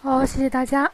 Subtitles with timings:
[0.00, 0.90] 好，谢谢大家。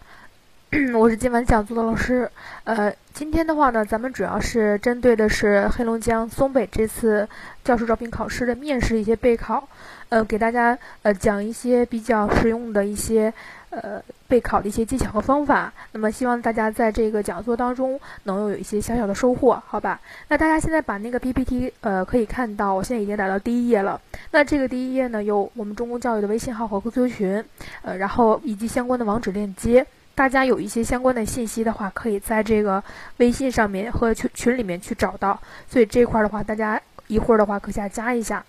[0.95, 2.29] 我是今晚讲座的老师。
[2.65, 7.29] 呃，今天的话呢，咱们主要是针对的是黑龙江松北这次
[7.63, 9.69] 教师招聘考试的面试一些备考，
[10.09, 13.33] 呃，给大家呃讲一些比较实用的一些
[13.71, 15.73] 呃备考的一些技巧和方法。
[15.93, 20.01] 那么，希望大家在这个讲座当中能有一些小小的收获，好吧？
[20.27, 24.01] 那大家现在把那个 PPT 呃可以看到，我现在已经打到第一页了。
[24.33, 27.45] 那这个第一页呢，有我们中公教育的微信号和 QQ 群，
[27.83, 29.87] 呃，然后以及相关的网址链接。
[30.15, 32.83] 大家有一些相关的信息的话，可以在这个
[33.17, 35.41] 微信上面和群群里面去找到。
[35.69, 38.45] 所以这块的话，大家一会儿的话可下加一下。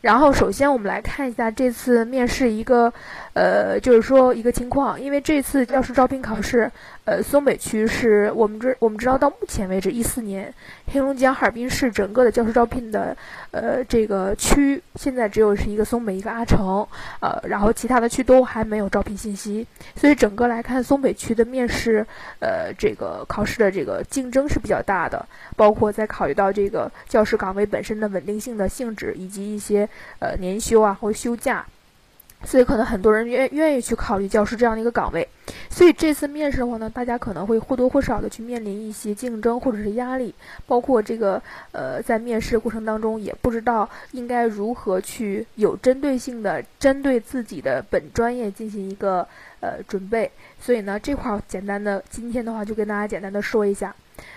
[0.00, 2.90] 然后，首先我们来看一下这次面试一个，
[3.34, 4.98] 呃，就是说一个情况。
[4.98, 6.72] 因为这次教师招聘考试，
[7.04, 10.52] 呃，松北区是我们知我们知道到目前为止，一四年
[10.86, 13.16] 黑龙江哈尔滨市整个的教师招聘的，
[13.50, 16.86] 呃，这个区现在只有是一个松北一个阿城，
[17.20, 19.66] 呃，然后其他的区都还没有招聘信息。
[19.96, 22.06] 所以整个来看，松北区的面试，
[22.38, 29.88] 呃，这个考试的这个竞争是比较大的，包括在考虑到这个教师岗位本身的稳定性的性质以及一些。
[30.18, 31.64] 呃，年休啊，或休假，
[32.44, 35.26] 所以可能很多人愿愿意去考虑教师这样的一个岗位。
[35.68, 40.34] 所以这次面试的话呢，大家可能会或多或少的去面临一些竞争或者是压力，
[40.66, 49.26] 包括这个呃，在面试过程当中也不知道应该如何去有针对性的针对自己的本专业进行一个
[49.60, 50.30] 呃准备。
[50.60, 53.94] 所以呢，这块简单的今天的话就跟大家简单的说一下。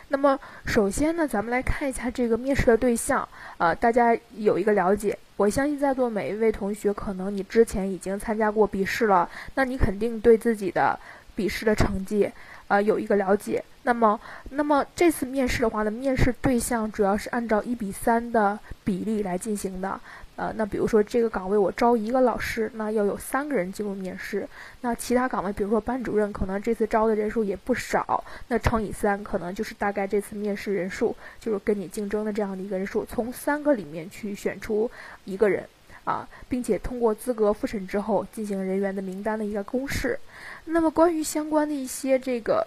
[0.08, 5.18] 那么首先呢，咱们来看一下这个面试的对象，呃，大家有一个了解。
[5.36, 11.00] 我相信在座每一位同学，可能你之前已经参加过笔试了，那你肯定对自己的
[11.36, 12.32] 笔试的成绩，
[12.68, 13.64] 呃，有一个了解。
[13.86, 14.20] 那么，
[14.52, 20.00] 那么这次面试的话呢，面试对象主要是按照一比三的比例来进行的。
[20.36, 24.48] 呃，那比如说这个岗位我招一个老师，那要有三个人进入面试。
[24.82, 34.90] 那其他岗位，比如说班主任，可能这次招的人数也不少，那乘以三，可能就是大概这次面试人数，就是跟你竞争的这样的一个人数，从三个里面去选出
[35.26, 35.68] 一个人
[36.04, 40.20] 啊，并且通过资格复审之后进行人员的名单的一个公示。
[40.66, 42.66] 那么关于相关的一些这个。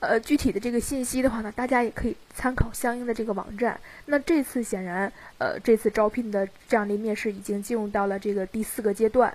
[0.00, 3.78] 呃，具体的这个信息的话呢，大家也可以参考相应的这个网站。
[4.06, 9.32] 那这次显然，呃，这次招聘的这样的面试已经进入到了这个第四个阶段，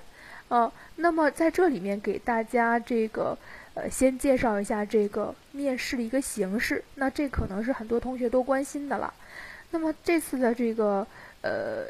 [0.48, 3.38] 呃，那么在这里面给大家这个，
[3.76, 6.84] 呃，先介绍一下这个面试的一个形式。
[6.96, 9.14] 那这可能是很多同学都关心的了。
[9.70, 11.06] 那么这次的这个，
[11.42, 11.86] 呃。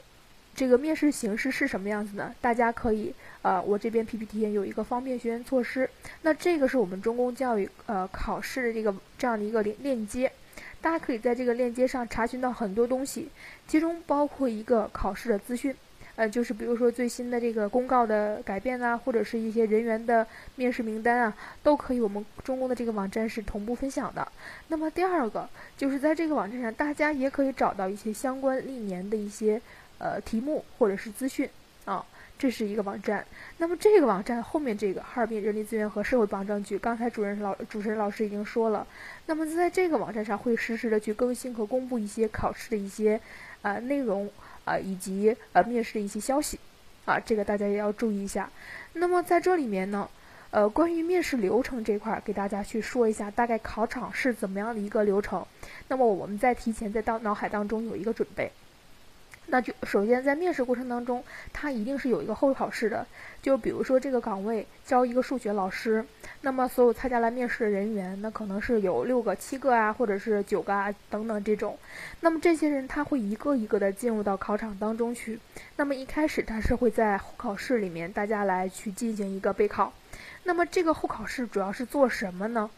[0.55, 2.33] 这个面试形式是什么样子呢？
[2.39, 5.89] 大家可以，呃，我这边 PPT 有一个方便学员措施。
[6.21, 10.31] 那这个是我们中公教育呃考试的这个这样的一个链链接，
[10.79, 13.27] 大家可以在这个链接上查询到很多东西，
[13.67, 15.75] 其中包括一个考试的资讯，
[16.16, 24.25] 呃，就是比如说最新的这个公告的改变啊，或者是一些人员的面试名单啊，都可以我们中公的这个网站是同步分享的。
[24.69, 29.61] 那么第二个就是在这个网站上，大家也可以找到一些相关历年的一些。
[29.97, 31.50] 呃，题目或者是资讯
[31.85, 32.06] 啊，
[32.38, 33.25] 这是一个网站。
[33.57, 38.85] 那么这个网站后面这个哈尔滨人力资源和社会保障局，刚才主任老主持人老师已经说了。
[39.25, 43.19] 那么在这个网站上会实时的去更新和公布一些考试的一些
[43.61, 44.29] 啊内容
[44.66, 46.59] 啊，以及呃面试的一些消息
[47.05, 48.50] 啊，这个大家也要注意一下。
[48.94, 50.09] 那么在这里面呢，
[50.51, 55.45] 呃，关于面试流程这块儿，给大家去说一下，大概考场是怎么样的一个流程。
[55.88, 58.51] 那么我们在提前在当脑海当中有一个准备。
[59.47, 61.23] 那就首先在面试过程当中，
[61.53, 63.06] 他一定是有一个后考试的。
[63.41, 66.03] 就比如说这个岗位招一个数学老师，
[66.41, 71.78] 那么所有参加来面试的人员，那可能是有六个、七个啊，或者是九个啊等等这种。
[72.22, 75.39] 那么这些人他会一个一个的进入到考场当中去。
[75.75, 79.94] 那么一开始他是会在候考室里面，大家来去进行一个备考。
[80.44, 82.69] 那么这个候考试主要是做什么呢？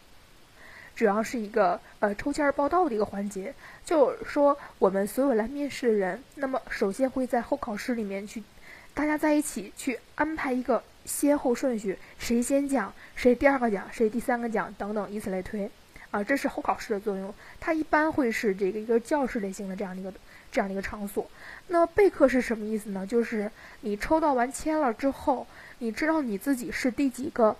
[0.98, 3.54] 主要是一个呃抽签报到的一个环节，
[3.84, 8.42] 就是说我们所有来面试的人，那么首先会在候考室里面去，
[8.94, 15.70] 大家在一起去安排一个先后顺序，谁先讲，谁第二个讲，谁第三个讲等等，以此类推，
[16.10, 17.32] 啊，这是候考室的作用。
[17.60, 20.12] 它一般会是这个一个教室类型的这样的一个
[20.50, 21.30] 这样的一个场所。
[21.68, 23.06] 那备课是什么意思呢？
[23.06, 23.48] 就是
[23.82, 25.46] 你抽到完签了之后，
[25.78, 27.56] 你知道你自己是第几个。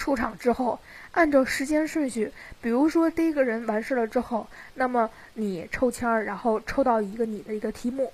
[0.00, 0.80] 出场之后，
[1.12, 2.32] 按照时间顺序，
[2.62, 8.10] 比如说第一个人完事了之后，那么你抽签儿，然后抽到一个你的一个题目，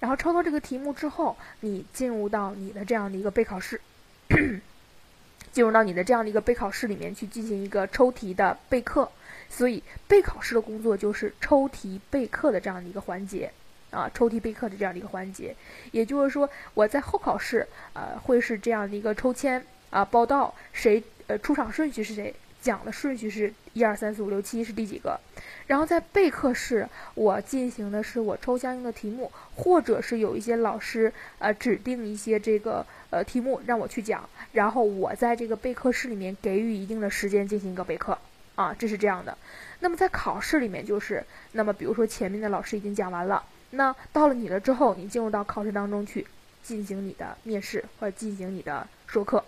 [0.00, 3.80] 然后抽到这个题目之后，你进入到你的这样的一个备考室，
[5.50, 9.10] 进入到你的这样的一个备考室里面去进行一个抽题的备课。
[9.48, 13.50] 所以备考试的工作就是抽题备课的这样的一个环节
[13.90, 15.56] 啊，抽题备课的这样的一个环节。
[15.90, 19.64] 也就是说，我在候考室呃会是这样的一个抽签。
[19.90, 22.34] 啊报道谁呃出场顺序是谁。
[22.62, 25.18] 讲的顺序是一二三四五六七是第几个，
[25.66, 38.18] 然后在备课室我进行的是我抽相应的题目，或者是有一些老师呃指定一些这个呃题目让我去讲，然后我在这个备课室里面给予一定的时间进行一个备课
[38.56, 39.38] 啊，这是这样的。
[39.78, 46.26] 那么在考试里面就是，那么比如说前面的老师已经讲完了，那到了你了之后，你进入到考试当中去
[46.62, 49.42] 进行你的面试或者进行你的说课。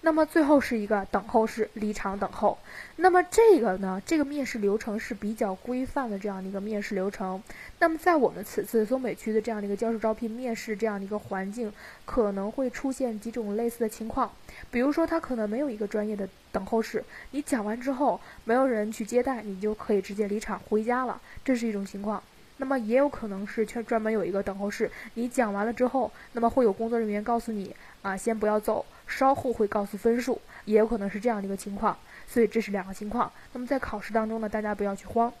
[0.00, 2.58] 那么最后是一个等候室离场等候。
[2.96, 7.42] 那么这个呢，这个面试流程是比较规范的这样的一个面试流程。
[7.78, 11.72] 那么在我们此次松北区的这样的一个教师招聘面试这样的一个环境，
[12.04, 14.30] 可能会出现几种类似的情况。
[14.70, 22.22] 比如说，他可能没有一个专业的等候室，你讲完之后没有人去接待，你就可以直接离场回家了，这是一种情况。
[22.58, 28.84] 那么也有可能是却专门有一个等候室，你讲完了之后，那么会有工作人员告诉你啊，先不要走。
[29.06, 31.96] 稍后会告诉分数，也有可能是这样的一个情况，
[32.26, 33.32] 所以这是两个情况。
[33.54, 35.32] 那么在考试当中呢，大家不要去慌。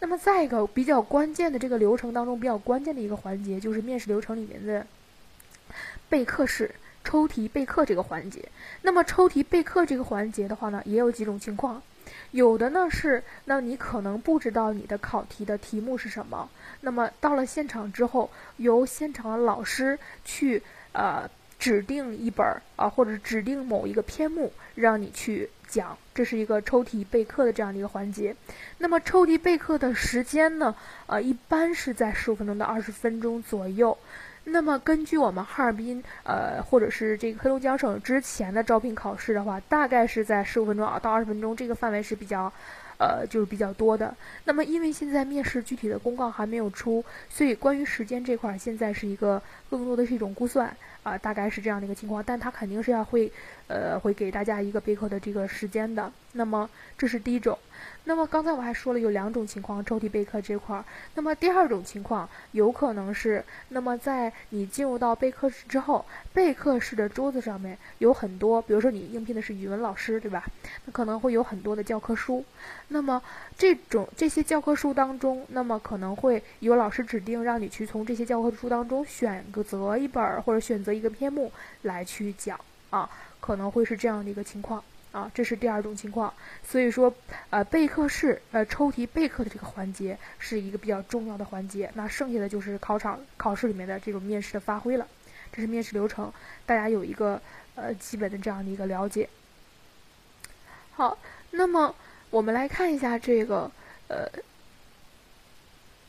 [0.00, 4.84] 那么再一个比较关键的这个流程当中，比较关键的一个环节就是面试流程里面的
[6.08, 6.74] 备课室
[7.04, 8.48] 抽题备课这个环节。
[8.82, 11.80] 那么抽题备课这个环节的话呢，也有几种情况，
[12.34, 16.50] 有的呢是，那你可能不知道你的考题的题目是什么，
[16.80, 21.30] 那么到了现场之后，由现场的老师去呃。
[21.56, 28.36] 指定一本儿啊，或者指定某一个篇目让你去讲，这是一个抽题备课的这样的一个环节。
[28.76, 30.74] 那么抽题备课的时间呢？
[31.06, 33.96] 呃，一般是在十五分钟到二十分钟左右。
[34.44, 42.52] 那么根据我们哈尔滨呃，或者是这个黑龙江省之前的招聘考试的话，大概是在十五分钟啊到二十分钟这个范围是比较。
[42.96, 44.14] 呃，就是比较多的。
[44.44, 52.22] 那么，因为现在面试具体的公告还没有出，所以关于时间这块，现在是一个更多的是一种估算啊，大概是这样的一个情况。
[52.24, 53.30] 但它肯定是要会，
[53.66, 56.10] 呃，会给大家一个备课的这个时间的。
[56.34, 57.58] 那么，这是第一种。
[58.06, 60.84] 那么刚才我还说了有两种情况，抽题备课这块儿。
[61.14, 70.44] 那么第二种情况有可能是，那么在你进入到备课室之后，备课室的桌子上面有很多，比如说你应聘的是语文老师，对吧？
[70.84, 72.44] 那可能会有很多的教科书。
[72.88, 73.22] 那么
[73.56, 81.50] 这种这些教科书当中，那么可能会有老师指定让你去从这些教科书当中选个择一本或者选择一个篇目
[81.82, 82.60] 来去讲
[82.90, 83.08] 啊，
[83.40, 84.84] 可能会是这样的一个情况。
[85.14, 86.34] 啊，这是第二种情况，
[86.66, 87.14] 所以说，
[87.50, 91.88] 呃，备课室，呃，抽题备课的这个环节是一个比较重要的环节。
[91.94, 95.06] 那剩下的就是考场考试里面的这种面试的发挥了，
[95.52, 96.32] 这是面试流程，
[96.66, 97.40] 大家有一个
[97.76, 99.28] 呃基本的这样的一个了解。
[100.90, 101.16] 好，
[101.52, 101.94] 那么
[102.30, 103.70] 我们来看一下这个
[104.08, 104.28] 呃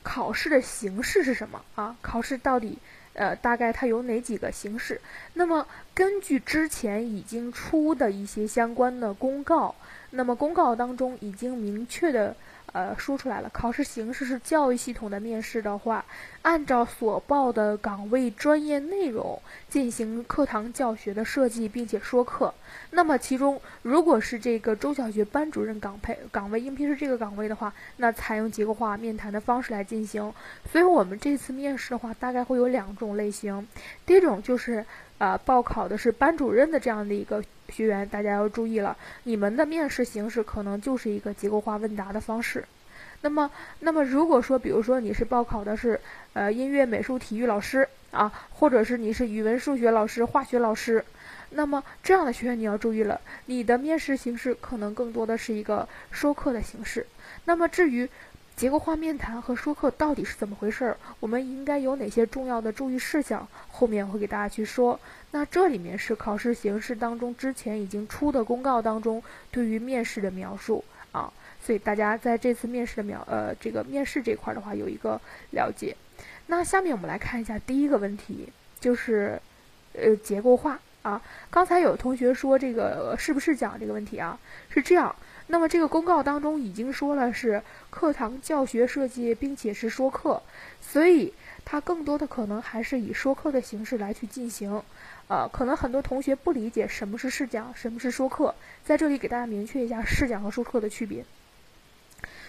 [0.01, 1.95] 考试的形式是什么啊？
[2.01, 2.79] 考试到底？
[3.15, 5.01] 呃，大概它有哪几个形式？
[5.33, 9.73] 那么根据之前已经出的一些相关的公告，
[10.11, 12.35] 那么公告当中已经明确的。
[12.73, 13.49] 呃，说出来了。
[13.53, 16.03] 考试形式是教育系统的面试的话，
[16.41, 22.53] 按照所报的岗位专业内容进行课堂教学的设计，并且说课。
[22.91, 30.33] 那么其中，如果是这个中小学班主任岗配岗位应聘是这个岗位的话，那采用结构化面谈的方式来进行。
[30.71, 33.67] 所以我们这次面试的话，大概会有两种类型。
[34.05, 34.85] 第一种就是。
[35.17, 42.65] 啊，报考的是班主任的这样的一个学员，大家要注意了，你们的面试形式可能就是一个结构化问答的方式。
[43.21, 45.99] 那么，那么如果说，比如说你是报考的是
[46.33, 51.03] 呃音乐、美术、体育老师啊，或者是你是语文、数学老师、化学老师，
[51.51, 57.07] 那么这样的学员你要注意了，你的面试形式可能更多的是一个说课的形式。
[57.45, 58.09] 那么至于。
[58.55, 60.97] 结构化面谈和说课到底是怎么回事儿？
[61.19, 63.45] 我们应该有哪些重要的注意事项？
[63.67, 64.97] 后面会给大家去说。
[65.31, 69.21] 那这里面是考试形式当中之前已经出的公告当中
[69.51, 71.31] 对于面试的描述啊，
[71.61, 75.19] 所以大家在这次面试的描呃这个面试这块的话有一个
[75.51, 75.97] 了解。
[76.47, 78.47] 那下面我们来看一下第一个问题，
[78.79, 79.41] 就是
[79.91, 81.21] 呃结构化啊。
[81.49, 84.39] 刚才有同学说这个是不是讲这个问题啊？
[84.69, 85.13] 是这样。
[85.47, 90.41] 那么这个公告当中已经说了是课堂教学设计，并且是说课，
[90.81, 91.33] 所以
[91.63, 94.81] 它更多的可能还是以说课的形式来去进行。
[95.27, 101.23] 呃，可能很多同学不理解什么是试讲，什么是说课，在这里给大家明确一下试讲和说课的区别。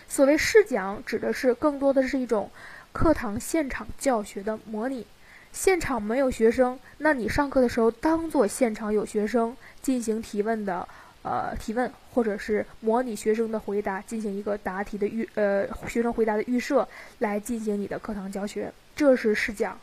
[0.09, 2.51] 所谓试讲，指的是更多的是一种
[2.93, 5.07] 课堂现场教学的模拟，
[5.53, 10.89] 现场没有学生，那你上课的时候当做现场有学生进行提问的。
[11.27, 19.77] 呃，提问或者是模拟学生的回答，进行一个答题的预呃学生回答的预设，来进行你的课堂教学，这是试讲。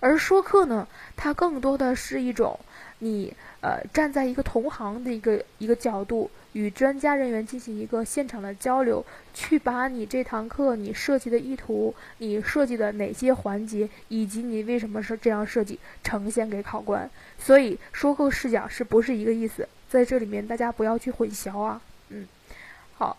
[0.00, 2.58] 而说课呢，它更多的是一种
[2.98, 17.08] 你呃站在一个同行的一个一个角度，与专家人员进行一个现场的交流，去把你这堂课你设计的意图、你设计的哪些环节，以及你为什么是这样设计，呈现给考官。
[17.38, 19.68] 所以说课试讲是不是一个意思？
[19.90, 21.82] 在这里面大家不要去混淆啊。
[22.08, 22.26] 嗯，
[22.96, 23.18] 好。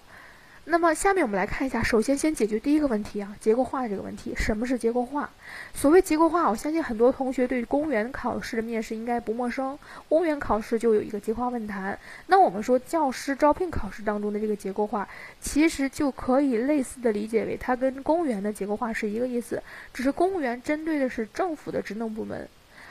[0.66, 4.32] 那么下面我们来看一下，首先先解决第一个问题啊，结构化的这个问题。
[4.38, 5.28] 什么是结构化？
[5.74, 9.78] 所谓结构化，我相信很多同学对公务员考试的面试应该不陌生。
[10.08, 11.98] 公务员考试就有一个结构化问答。
[12.28, 15.06] 那我们说教师招聘考试当中的这个结构化，
[15.42, 19.62] 其实就可以类似的理解为它跟公务员的结构化是一个意思，
[19.92, 22.48] 只是公务员针对的是政府的职能部门，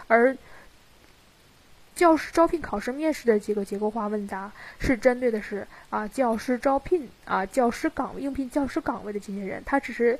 [0.08, 0.36] 而。
[2.00, 10.18] 教师招聘考试面试的几个结构化问答是针对的是啊教师招聘啊教师岗应聘教师岗位的这些人，他只是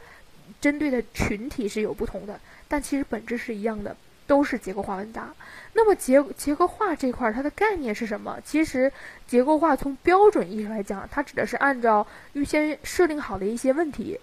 [0.61, 3.97] 针对的群体是有不同的，但其实本质是一样的，
[4.27, 5.35] 都是结构化问答。
[5.73, 8.39] 那么结结构化这块它的概念是什么？
[8.45, 8.93] 其实
[9.27, 14.21] 结构化从标准意义上来讲，它指的是按照预先设定好的一些问题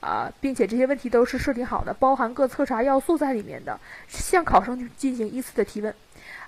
[0.00, 5.94] 啊，并且这些问题都是设定好的，包含各测查要素在里面的，向考生进行依次的提问。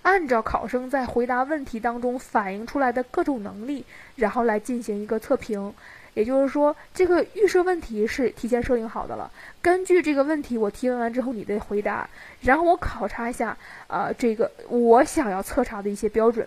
[0.07, 3.85] 按照考生在回答问题当中反映出来的各种能力，
[4.15, 5.75] 然后来进行一个测评。
[6.15, 9.33] 也就是说，这个预设问题是提前设定好的了。
[9.61, 12.09] 根据这个问题，我提问完之后你的回答，
[12.41, 13.59] 然后我考察一下，
[13.89, 16.47] 呃，这个我想要测查的一些标准。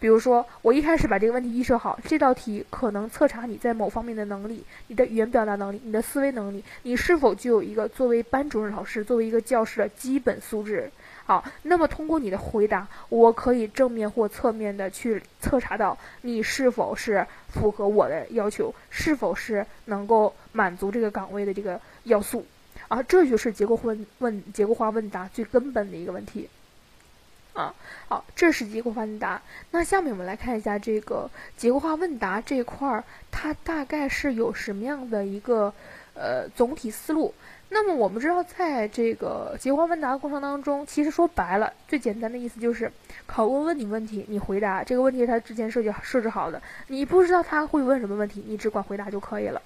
[0.00, 10.90] 比如说，我一开始把这个问题预设好，这道题可能测查你在某方面的能力，你的语言表达能力，你的思维能力，你是否具有一个作为班主任老师、作为一个教师的基本素质。
[11.26, 22.46] 好，那么通过你的回答，我可以正面或侧面的去测查到你是否是符合我的要求，是否是能够满足这个岗位的这个要素，
[22.86, 26.48] 啊，这就是结构问问结构化问答最根本的一个问题，
[27.54, 27.74] 啊，
[28.06, 29.42] 好，这是结构化问答。
[29.72, 33.02] 那下面我们来看一下这个结构化问答这块儿，
[33.32, 35.74] 它大概是有什么样的一个
[36.14, 37.34] 呃总体思路。
[37.68, 42.90] 那么我们知道，在这个结构化问答过程当中，其实说白了，最简单的意思就是，
[43.26, 49.60] 考官问你问题，你回答这个问题，他之前设计设置好的，你不知道他会问什么问题，你只管回答就可以了。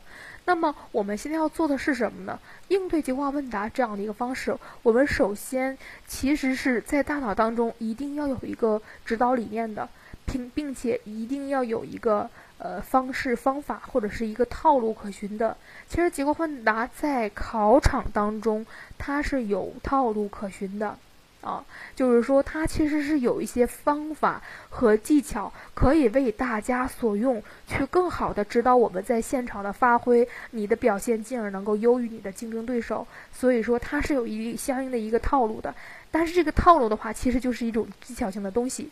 [0.46, 2.40] 那么我们现在要做的是什么呢？
[2.68, 5.76] 应对结构化问答这样的一个方式，我们首先
[6.06, 9.88] 其实是在大脑当中一定要有一个指导理念的，
[10.24, 12.28] 并并且一定要有一个。
[12.62, 15.56] 呃，方式方法或者是一个套路可循的。
[15.88, 18.66] 其实结构问答在考场当中，
[18.98, 20.94] 它是有套路可循的，
[21.40, 21.64] 啊，
[21.96, 33.06] 就是说它其实是有一些方法和技巧可以为大家所用，去更好的指导我们在现场的发挥，你的表现，进而能够优于你的竞争对手。
[33.32, 35.74] 所以说它是有一相应的一个套路的。
[36.10, 38.90] 但是这个套路的话，其实就是一种技巧性的东西。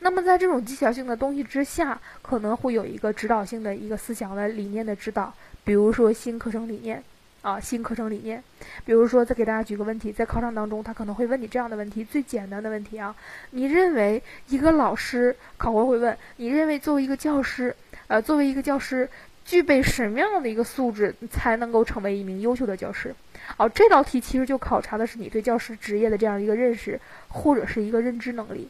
[0.00, 5.32] 那么在这种技巧性的东西之下，可能会有一个指导性的一个思想的理念的指导，
[5.64, 7.02] 比如说新课程理念
[7.42, 8.42] 啊，新课程理念。
[8.84, 13.14] 比如说，再给大家举个问题，在考场当中，他可能会问你这样的问题，最简单的问题啊，
[13.50, 17.74] 你认为一个老师，考官会问，你认为作为一个教师，
[18.06, 19.08] 呃，作为一个教师，
[19.50, 23.12] 具备什么样的一个素质才能够成为一名优秀的教师？
[23.56, 28.68] 哦，这道题其实就考察的是你对教师职业的这样一个认识，或者是一个认知能力。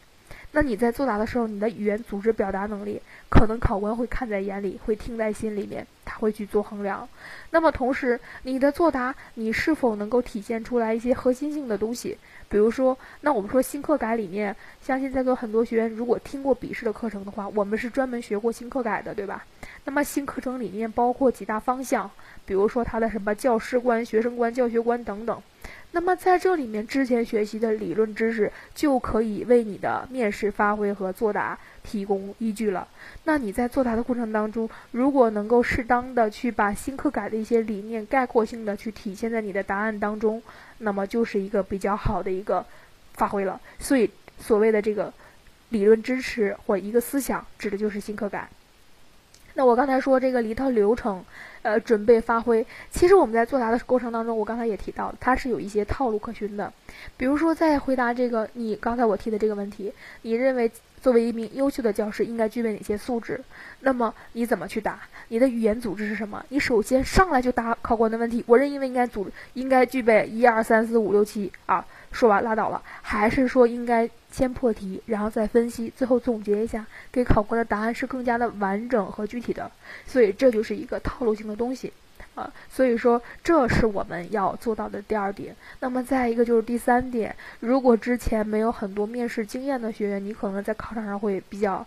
[0.52, 7.06] 那你在作答的时候，你的语言组织表达能力，可能考官会看在眼里，会听在心里面，他会去做衡量。
[7.50, 12.16] 那么同时，你的作答，你是否能够体现出来一些核心性的东西？
[12.50, 19.44] 比如说，那我们说新课改里面，相信在座很多学员如果听过笔试的课程的话，我们是专门学过新课改的，对吧？
[19.84, 22.10] 那么新课程里面包括几大方向，
[22.44, 25.40] 比如说它的什么教师观、学生观、教学观等等。
[25.92, 32.86] 那么在这里面之前学习的理论知识就可以为你的面试发挥和作答提供依据了。
[33.24, 40.40] 那你在作答的过程当中，如果能够适当的去把新课改的一些理念概括性的去体现在你的答案当中，
[40.78, 42.64] 那么就是一个比较好的一个
[43.14, 43.60] 发挥了。
[43.80, 45.12] 所以所谓的这个
[45.70, 48.48] 理论支持或一个思想，指的就是新课改。
[49.54, 51.24] 那我刚才说这个一套流程。
[51.62, 52.66] 呃，准备发挥。
[52.90, 56.72] 其实我们在作答的过程当中，我刚才也提到，它是有一些套路可循的。
[57.16, 60.70] 比如说，在回答这个你刚才我提的这个问题，你认为
[61.02, 63.40] 作为一名优秀的教师应该具备哪些素质？
[63.80, 65.00] 那么你怎么去答？
[65.28, 66.44] 你的语言组织是什么？
[66.48, 74.08] 你首先上来就答考官的问题，我认为应该组应该具备一二三四五六七啊，说完拉倒了，还是说应该？
[74.32, 79.68] 先破题，然后再分析，最后总结一下，给考官的答案是更加的完整和具体的。
[80.06, 81.92] 所以这就是一个套路性的东西。
[82.36, 85.52] 啊，所以说这是我们要做到的第二点。
[85.80, 91.84] 那么再一个就是第三点，如果之前没有很多面试经验的学员，你可能在考场上会比较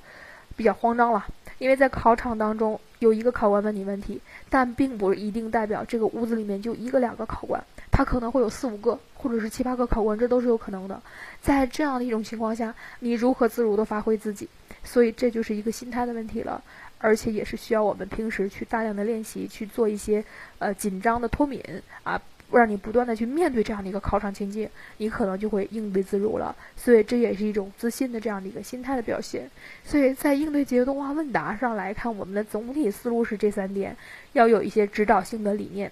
[0.57, 1.25] 比较慌张了，
[1.59, 11.01] 因为在考场当中有一个考官问你问题，但并不一定代表这个屋子里面就一个两个考官，他可能会有四五个或者是七八个考官，这都是有可能的。
[11.41, 14.49] 在这样的一种情况下，你如何自如的发挥自己？
[14.83, 16.61] 所以这就是一个心态的问题了。
[16.99, 20.23] 而且也是需要我们平时去大量的练习，去做一些
[20.59, 21.61] 呃紧张的脱敏
[22.03, 26.55] 啊，让你不断的去面对这样的一个考场情境，你可能就会应对自如了。
[26.77, 29.49] 所以这也是一种自信的这样的一个心态的表现。
[29.83, 33.97] 所以在应对节约动画问答上来看，我们的总体思路是这三点：
[34.31, 35.91] 要有一些指导性的理念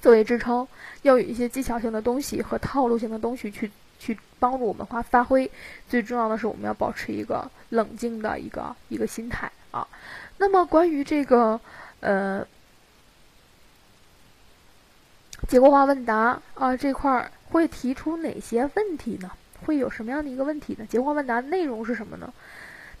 [0.00, 0.66] 作为支撑，
[1.02, 5.50] 要有一些技巧性的东西和套路性的东西去去帮助我们发发挥。
[5.88, 9.50] 最重要的是，我们要保持一个冷静的一个一个心态。
[9.70, 9.86] 啊，
[10.38, 11.60] 那么关于这个
[12.00, 12.44] 呃
[15.46, 19.30] 结构化问答啊这块儿会提出哪些问题呢？
[19.64, 20.86] 会有什么样的一个问题呢？
[20.86, 22.32] 结构化问答内容是什么呢？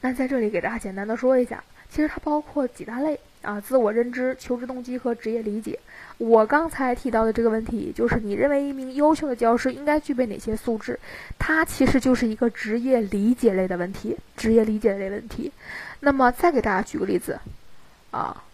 [0.02, 5.78] 那在这里给大家简单的说一下，其实它包括几大类啊：自我认知、求职动机和职业理解。
[6.18, 10.98] 我刚才提到的这个问题，就是你认为一名优秀的教师应该具备哪些素质？
[11.38, 15.50] 它其实就是一个职业理解类的问题，职业理解类问题。
[16.00, 17.38] 那么再给大家举个例子，
[18.10, 18.44] 啊，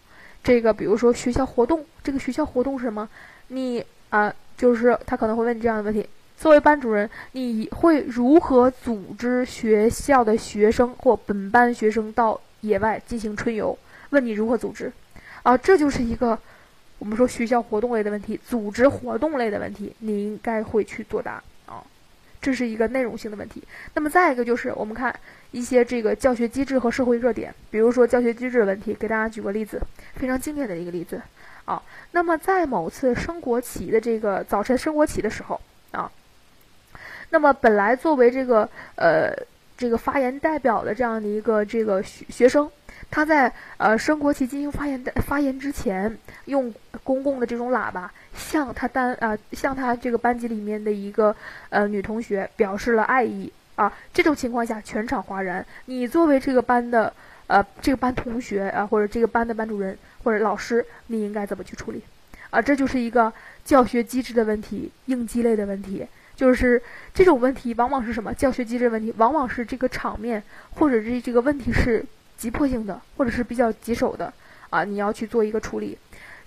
[0.41, 3.09] 这个比如说学校活动，这个学校活动是什么？
[3.49, 13.77] 你啊，就是他可能会问你这样的问题：作为班主任，你会如何组织学校的学生或本班学生到野外进行春游？
[14.09, 14.91] 问你如何组织？
[15.43, 16.37] 啊，这就是一个
[16.99, 21.83] 我们说学校活动类的问题，组织活动类的问题，你应该会去作答啊。
[22.41, 23.63] 这是一个内容性的问题。
[23.93, 25.13] 那么再一个就是我们看。
[25.51, 29.81] 一些这个教学机制和社会热点，比如说教学机制的问题，给大家举个例子，
[30.13, 31.21] 非常经典的一个例子
[31.63, 31.81] 啊。
[32.11, 35.59] 那么在某次升国旗的这个早晨升国旗的时候
[35.91, 36.11] 啊，
[37.29, 39.31] 那么本来作为这个呃
[39.77, 42.69] 这个发言代表的这样的一个这个学学生，
[43.09, 51.35] 他在呃升国旗进行发言的发言之前，用公共的这种喇叭向他单啊向他这个班级里面的一个
[51.69, 53.51] 呃女同学表示了爱意。
[53.77, 55.63] 啊，这种情况下全场哗然。
[55.85, 57.13] 你作为这个班的，
[57.45, 62.01] 呃，这个班同学啊，或者这个班的班主任或者老师，你应该怎么去处理？
[62.49, 63.31] 啊，这就是一个
[63.63, 66.07] 教学机制的问题，应激类的问题。
[66.35, 66.81] 就是
[67.13, 68.33] 这种问题往往是什么？
[68.33, 70.41] 教学机制问题，往往是这个场面
[70.71, 72.03] 或者是这个问题是
[72.37, 74.31] 急迫性的，或者是比较棘手的
[74.69, 75.97] 啊，你要去做一个处理。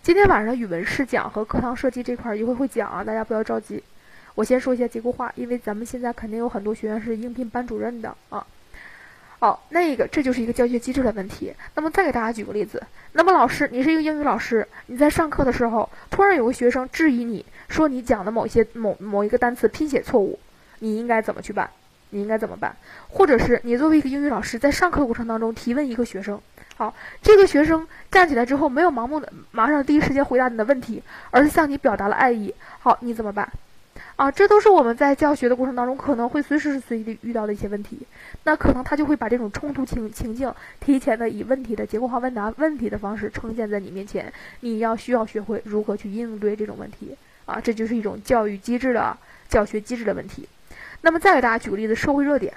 [0.03, 3.83] 今天晚上语文试讲和课堂设计这块一会会讲啊，大家不要着急。
[4.37, 8.47] 我先说一下结构化，因为咱们现在肯定有很多学员是应聘班主任的啊。
[9.41, 11.53] 哦，那个这就是一个教学机制的问题。
[11.75, 20.39] 那么再给大家举个例子，那么老师，你是一个英语老师，你在上课的时候，突然有个学生质疑你说你讲的某些某某一个单词拼写错误，
[20.79, 21.69] 你应该怎么去办？
[22.11, 22.77] 你应该怎么办？
[23.09, 26.41] 或者是你作为一个英语老师，在上课过程当中提问一个学生，
[26.77, 33.51] 好，这个学生站起来之后没有盲目的马上第一时间回答你的问题，而是向你表达了爱意，好，你怎么办？
[34.17, 38.01] 啊，这都是我们在教学的过程当中可能会随时随地遇到的一些问题。
[38.45, 44.31] 那可能他就会把这种冲突情情境提前的以问题的结构化问答问题的方式呈现在你面前。
[44.61, 49.17] 你要需要学会如何去应对这种问题啊，这就是一种教育机制的
[49.49, 50.47] 教学机制的问题。
[51.03, 52.53] 那么再给大家举个例子，社会热点，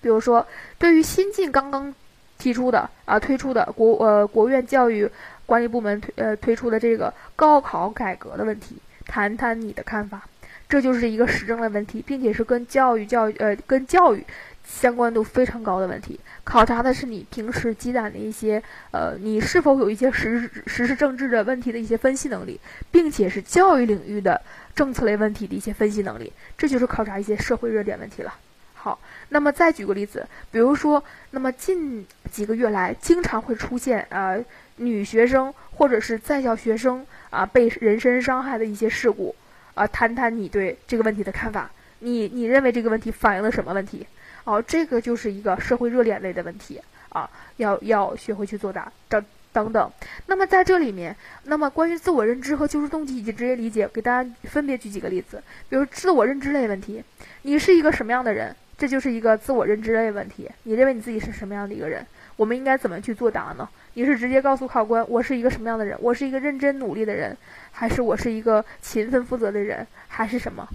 [0.00, 0.46] 比如说
[0.78, 1.94] 对于新近刚刚
[2.38, 5.08] 提出的啊推出的国呃国务院教育
[5.46, 8.76] 管理部门推呃推出的这个高考改革的问题，
[9.06, 10.22] 谈谈你的看法。
[10.68, 14.24] 这就是一个时政的问题，并且是跟教育、教育呃跟教育
[14.64, 16.18] 相关度非常高的问题。
[16.44, 22.58] 考察的是你平时积攒的一些呃，你是否有一些实实事政治的问题的一些分析能力，
[22.90, 24.40] 并且是教育领域的
[24.74, 26.32] 政策类问题的一些分析能力。
[26.56, 28.34] 这就是考察一些社会热点问题了。
[28.74, 34.44] 好，那么再举个例子，比如说，那么近几个月来经常会出现呃
[34.76, 39.34] 女学生或者是在校学生啊被人身伤害的一些事故。
[39.74, 41.70] 啊，谈谈你对这个问题的看法。
[42.00, 44.06] 你你认为这个问题反映了什么问题？
[44.44, 46.78] 哦，这个就是一个社会热点类的问题
[47.10, 49.92] 啊，要要学会去作答找等等。
[50.26, 55.42] 那么在这里面，那么关于自我认知和求职动机以及职业理解，给大家分别举几个例子。
[55.68, 57.02] 比如自我认知类问题，
[57.42, 58.54] 你是一个什么样的人？
[58.78, 60.50] 这就是一个自我认知类问题。
[60.64, 62.04] 你认为你自己是什么样的一个人？
[62.36, 63.68] 我们应该怎么去作答呢？
[63.94, 65.96] 你是直接告诉考官我是一个什么样的人？
[66.00, 67.36] 我是一个认真努力的人，
[67.70, 70.66] 还是我是一个勤奋负责的人，还是什么？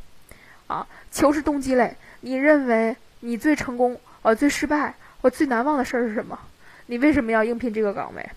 [0.68, 6.40] 啊，求职动机类，你认为你最成功、呃最失败或最难忘的事儿是什么？
[6.86, 8.30] 你为什么要应聘这个岗位？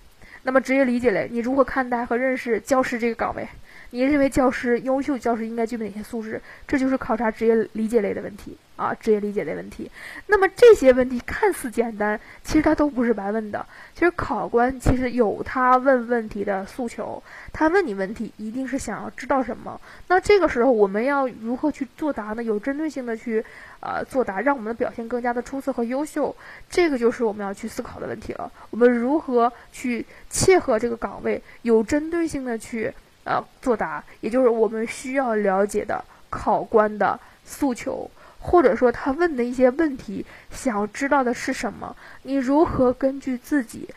[0.42, 3.46] 那么职业理解类，你如何看待和认识教师这个岗位？
[3.90, 6.40] 你认为教师优秀教师应该具备哪些素质？
[6.66, 9.90] 这就是考察职业理解类的问题啊，职业理解类问题。
[10.26, 13.66] 那么这些问题看似简单，其实它都不是白问的。
[13.92, 17.20] 其实考官其实有他问问题的诉求，
[17.52, 19.80] 他问你问题一定是想要知道什么。
[20.06, 22.44] 那这个时候我们要如何去作答呢？
[22.44, 23.44] 有针对性的去
[23.80, 26.34] 呃作答，让我们的表现更加的出色和优秀。
[26.68, 28.52] 这个就是我们要去思考的问题了。
[28.70, 32.94] 我们如何去切合这个岗位，有针对性的去。
[33.24, 41.94] 呃，作答，也就是我们需要了解的考官的诉求，或者说他问的一些问题，想要知道的是什么？
[42.22, 43.88] 你如何根据自己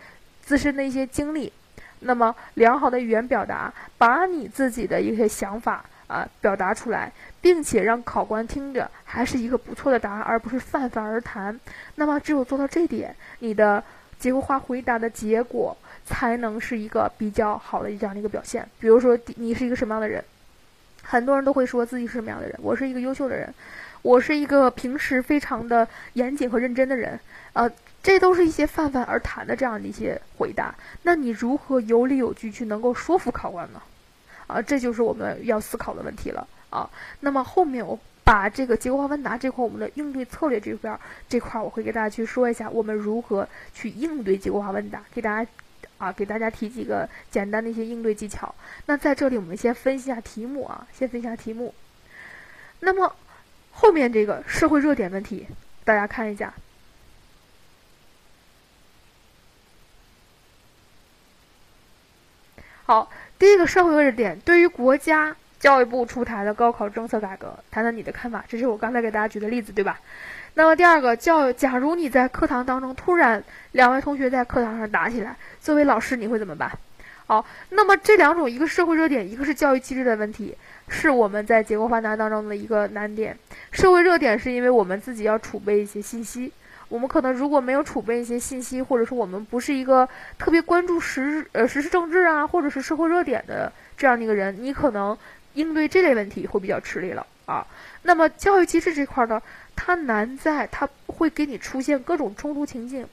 [0.41, 1.51] 自身的一些经历，
[2.01, 11.57] 那么良好的语言表达，把你自己的一些想法啊表达出来，并且让考官听着还是一个不错的答案，而不是泛泛而谈。
[11.95, 13.81] 那么只有做到这点，你的
[14.19, 15.75] 结构化回答的结果。
[16.05, 18.67] 才能是一个比较好的这样的一个表现。
[18.79, 20.23] 比如说，你是一个什么样的人？
[21.01, 22.57] 很多人都会说自己是什么样的人。
[22.61, 23.53] 我是一个优秀的人，
[24.01, 27.19] 我是一个平时非常的严谨和认真的人。
[27.51, 27.69] 呃，
[28.01, 30.73] 这都是一些泛泛而谈的这样的一些回答。
[31.01, 33.81] 那你如何有理有据去能够说服考官呢？
[34.47, 36.89] 啊，这就是我们要思考的问题了啊。
[37.19, 45.49] 那么后面我把这个结构化问答这块，我们的应对策略这边这块，我会给大家去说一下，我们如何去应对结构化问答，给大家。
[45.97, 48.53] 啊，给大家提几个简单的一些应对技巧。
[48.87, 51.73] 那在这里，我们先分析一下题目啊，先分析一下题目。
[52.81, 53.15] 那么
[53.71, 55.47] 后面这个社会热点问题，
[55.83, 56.53] 大家看一下。
[62.85, 68.43] 好，第一个社会热点，对于国家教育部出台的高考政策改革，谈谈你的看法。
[68.49, 69.97] 这是我刚才给大家举的例子，对吧？
[70.55, 76.69] 那么第二个教育，假如你在课堂当中突然两位同学在课堂上打起来，作为老师你会怎么办？
[77.27, 80.53] 好，那么这两种，一个社会热点，一个是教育机制的问题，
[80.89, 83.33] 是我们在结构化答当中的一个难点。
[83.71, 86.51] 社会热点是因为我们自己要储备一些信息，
[86.89, 90.05] 我们可能如果没有储备一些信息，或者说我们不是一个
[90.37, 95.17] 特别关注时呃时事政治啊，或者是社会热点的这样的一个人，你可能
[95.53, 97.65] 应对这类问题会比较吃力了啊。
[98.01, 99.41] 那么教育机制这块呢？
[99.75, 103.07] 它难在它会给你出现各种冲突情境，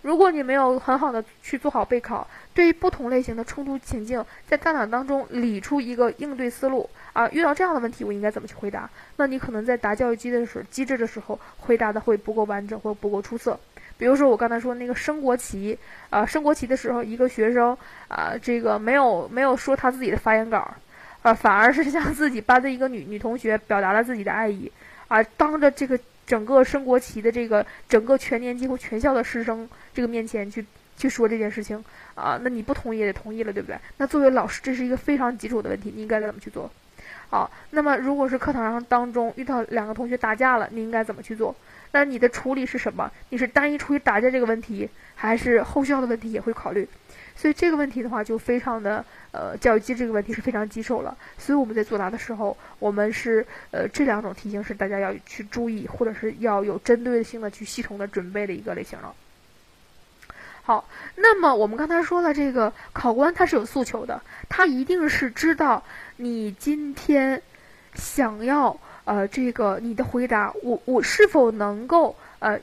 [0.00, 8.88] 如果你没有很好的去做好备考，对于不同类型的冲突情境，在大脑当中理出一个应对思路啊，遇到这样的问题我应该怎么去回答？
[9.16, 13.60] 那你可能在答教育机的时机制的时候，回答的会不够完整或不够出色。
[13.98, 15.78] 比如说我刚才说那个升国旗
[16.08, 17.76] 啊，升国旗的时候，一个学生
[18.08, 20.74] 啊，这个没有没有说他自己的发言稿，
[21.26, 24.70] 啊，反而是向自己班的一个女女同学表达了自己的爱意。
[25.08, 30.64] 啊，当着这个整个升国旗的这个整个全年级或全校的师生这个面前去
[30.96, 31.84] 去说这件事情
[32.14, 33.76] 啊，那你不同意也得同意了，对不对？
[33.96, 36.70] 那作为老师，这是一个非常基础的问题，你应该怎么去做？
[37.28, 41.52] 好，那么如果是课堂上当中遇到两个同学打架了，你应该怎么去做？
[41.90, 43.10] 那你的处理是什么？
[43.30, 46.88] 你是单一处理打架这个问题，还是后续的问题也会考虑？
[47.36, 51.14] 所以这个问题的话，就非常的呃，教育机制这个问题是非常棘手了。
[51.36, 59.14] 所以我们在作答的时候，我们是呃这两种题型是大家要去注意，或者是要有针对性的去系统的准备的一个类型了。
[60.62, 65.82] 好，那么我们刚才说了，这个考官他是有诉求的，他一定是知道
[66.16, 67.40] 你今天
[67.94, 72.58] 想要呃这个你的回答，我我是否能够呃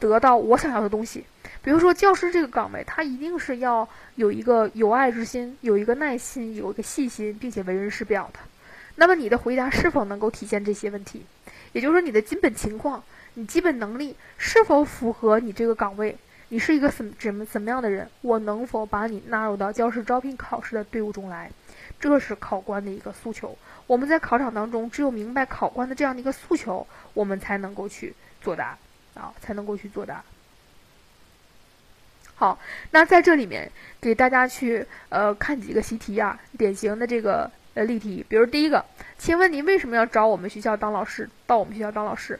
[0.00, 1.24] 得到我想要的东西。
[1.68, 8.40] 比如说，教师这个岗位，他一定是要有一个有爱之心，有一个耐心，有一个细心，并且为人师表的。
[8.94, 11.26] 那么，你的回答是否能够体现这些问题？
[11.74, 13.04] 也就是说，你的基本情况、
[13.34, 16.16] 你基本能力是否符合你这个岗位？
[16.48, 18.08] 你是一个怎怎么怎么样的人？
[18.22, 21.50] 我能否把你纳入到教师招聘考试的队伍中来？
[22.00, 23.54] 这是考官的一个诉求。
[23.86, 28.78] 我们在考场当中，只有明白考官的这样的一个诉求，我们才能够去作答
[29.12, 30.24] 啊，才能够去作答。
[32.38, 32.56] 好，
[32.92, 33.68] 那在这里面
[34.00, 38.84] 给大家去呃看几个习题啊，典型的这个呃例题，比如第一个，
[39.18, 41.28] 请问你为什么要找我们学校当老师？
[41.48, 42.38] 到我们学校当老师？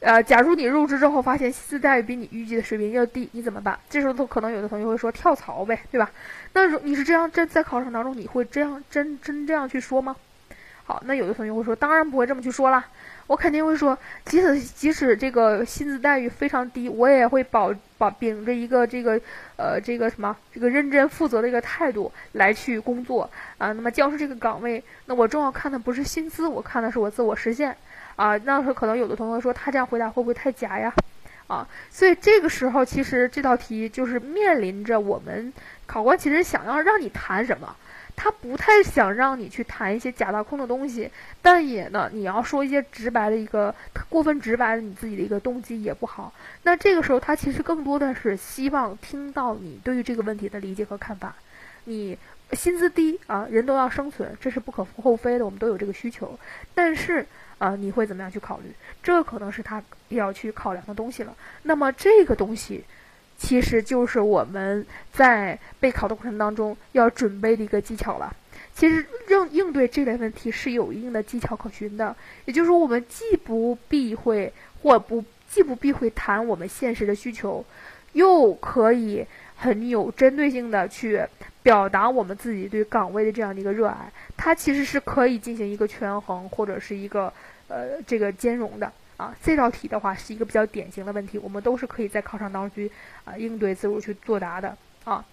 [0.00, 3.78] 呃，假如你入职之后发现薪资待遇比你预计的水平要低，你怎么办？
[3.88, 6.10] 这时候都可能有的同学会说跳槽呗，对吧？
[6.52, 10.14] 那如你是这样在在考场当中你会这样真真这样去说吗？
[10.84, 12.84] 好，那有的同学会说，当然不会这么去说啦。
[13.26, 19.20] 我肯定会说，即使即使这个薪资待遇非常低，我也会保保秉着一个这个
[19.56, 23.72] 呃这个什么这个认真负责的一个态度来去工作啊。
[23.72, 27.76] 那么教师这个岗位，那我重要看的不是薪资，我看的是我自我实现
[28.14, 28.36] 啊。
[28.38, 30.92] 那时候可能有的同学说，他这样回答会不会太假呀？
[31.48, 31.66] 啊。
[31.90, 35.52] 所以这个时候，其实这道题就是面临着我们
[35.86, 37.74] 考官其实想要让你谈什么。
[38.16, 41.10] 他不太想让你去谈一些假大空的东西，
[41.42, 43.72] 但也呢，你要说一些直白的一个
[44.08, 46.32] 过分直白的你自己的一个动机也不好。
[46.62, 51.36] 那这个时候，他其实更多的是希望听到你对于这个问题的理解和看法。
[51.84, 52.18] 你
[52.52, 56.38] 薪资低啊，人都要生存，这是不可厚非的，我们都有这个需求。
[56.74, 57.26] 但是
[57.58, 58.72] 啊，你会怎么样去考虑？
[59.02, 61.36] 这可能是他要去考量的东西了。
[61.62, 62.82] 那么这个东西。
[63.38, 68.34] 其实就是我们在备考的过程当中要准备的一个技巧了。
[68.74, 77.64] 其实应应对这类问题是有一定的技巧可循的，也就是说，我们既不避讳或不既不避讳谈我们现实的需求，
[78.12, 79.24] 又可以
[79.56, 81.22] 很有针对性的去
[81.62, 84.12] 表达我们自己对岗位的这样的一个热爱。
[84.36, 87.32] 它其实是可以进行一个权衡或者是一个
[87.68, 88.92] 呃这个兼容的。
[89.16, 92.90] 啊，这道题的话是一个比较典型的问题，我们都是可以在考场当中去
[93.24, 95.24] 啊应对自如去作答的啊。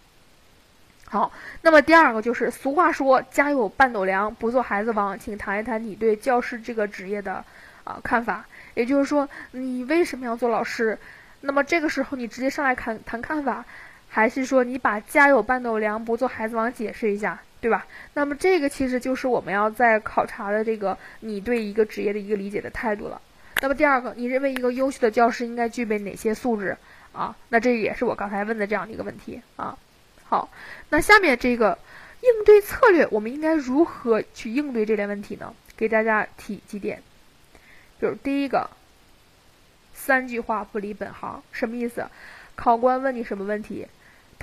[1.06, 7.44] 好，那么第二个就是俗话说“家有半斗粮，不做孩子王”，请谈一谈你对教师这个职业的
[7.84, 8.46] 啊看法。
[8.74, 10.98] 也就是说，你为什么要做老师？
[11.42, 13.64] 那么这个时候你直接上来谈谈看法，
[14.10, 17.86] 还是说你把“家有半斗粮，不做孩子王”解释一下，对吧？
[18.16, 23.22] 那么这个其实就是我们要在考察的这个你对一个职业的一个理解的态度了。
[23.62, 26.78] 那么第二个，你认为一个优秀的教师应该具备哪些素质
[27.14, 27.36] 啊？
[27.50, 29.78] 那这也是我刚才问的这样的一个问题啊。
[30.26, 30.50] 好，
[30.90, 31.78] 那下面这个
[32.22, 35.54] 应对策略，我们应该如何去应对这类问题呢？
[35.78, 37.02] 给大家提几点，
[38.00, 38.70] 比如第一个，
[39.94, 42.08] 三句话不离本行，什么意思？
[42.56, 43.88] 考官问你什么问题，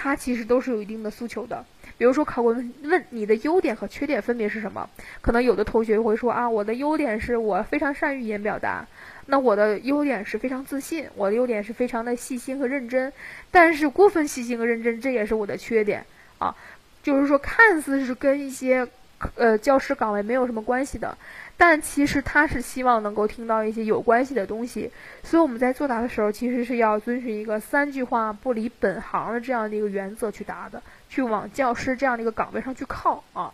[0.03, 1.63] 他其实都是有一定的诉求的。
[1.99, 4.89] 比如说，考官问问你的优点和缺点分别是什么？
[5.21, 8.87] 可能有的同学会说啊，我的优点是我非常善于语言表达。
[9.27, 13.13] 那我的优点是非常自信，我的优点是非常的细心和认真，
[13.51, 16.03] 但是过分细心和认真，这也是我的缺点
[16.39, 16.57] 啊。
[17.03, 18.89] 就是说，看似是跟一些
[19.35, 21.17] 呃教师岗位没有什么关系的，
[21.63, 24.91] 但其实他是希望能够听到一些有关系的东西。
[25.23, 33.53] 所以我们在作答的时候，其实是要遵循一个三句话不离本行的这样的一个原则去答的，去往教师这样的一个岗位上去靠啊。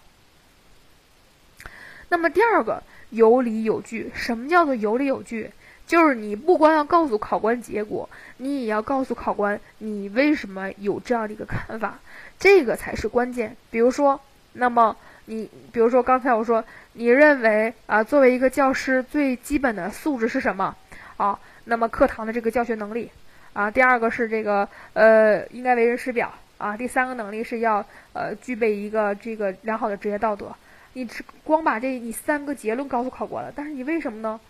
[2.08, 5.50] 那么第二个有理有据，什么叫做有理有据？
[5.84, 11.98] 就是你不光要告诉考官结果，你也要告诉考官你为什么有这样的一个看法，
[12.38, 13.56] 这个才是关键。
[13.72, 14.20] 比如说，
[14.52, 20.74] 那么你比如说刚才我说，你认为啊，作为一个教师最基本的素质是什么？
[21.16, 23.10] 啊，那么课堂的这个教学能力
[23.52, 30.54] 啊，第二个是这个呃，应该为人师表啊，第三个能力是要呃具备一个这个良好的职业道德。
[30.92, 34.40] 你只光把这你三个结论告诉考官了，但是你为什么呢？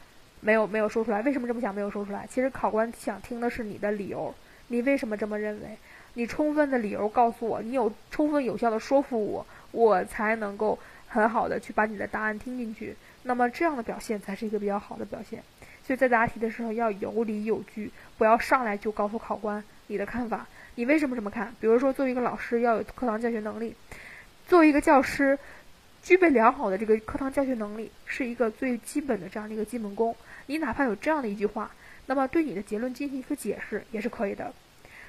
[0.40, 2.26] 没有没有说出来，为什么这么想没有说出来？
[2.30, 4.32] 其实考官想听的是你的理由，
[4.68, 5.78] 你为什么这么认为？
[6.14, 9.44] 你充分的理由告诉我，你有充分有效的说服我，
[9.76, 12.96] 我才能够很好的去把你的答案听进去。
[13.22, 15.42] 那么这样的表现才是一个比较好的表现。
[15.84, 21.54] 所以在答题的时候要有理有据，不要上来就告诉考官你的看法，你为什么这么看？
[21.60, 23.74] 比如说作为一个老师要有课堂教学能力，
[24.48, 25.38] 作为一个教师。
[26.02, 30.14] 具备良好的这个课堂教学能力，是一个最基本的这样的一个基本功。
[30.46, 31.68] 你哪怕有这样的一句话，
[32.06, 34.54] 那么对你的结论进行一个解释也是可以的。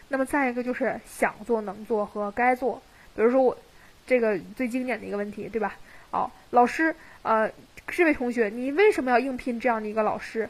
[0.08, 2.82] 那么再一个就是想做、能做和该做。
[3.16, 3.56] 比如说我
[4.08, 5.76] 这个最经典的一个问题，对吧？
[6.10, 7.52] 哦，老师，呃，
[7.90, 10.50] 这位同学，你为什么要应聘这样的一个老师？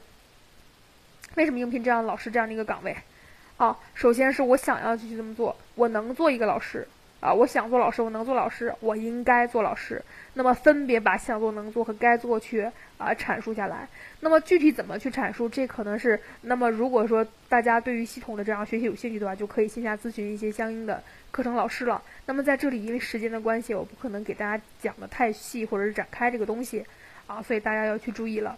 [1.36, 2.96] 为什么应聘这样的老师这样的一个岗位？
[3.58, 6.88] 哦，首先是我想要继续这么做，我能做一个老师。
[7.20, 10.02] 啊，我想做老师，我能做老师，我应该做老师。
[10.36, 12.62] 那么分别把想做、能做和该做去
[13.00, 13.88] 啊阐述下来。
[14.20, 21.02] 那么具体怎么去阐述，这可能是那么如果说大家对于系统的这样学习有兴趣的话，就可以线下咨询一些相应的
[21.32, 22.00] 课程老师了。
[22.28, 26.86] 那么在这里，因为时间的关系，我不可能给大家讲的太细或者是展开这个东西
[27.26, 28.56] 啊，所以大家要去注意了。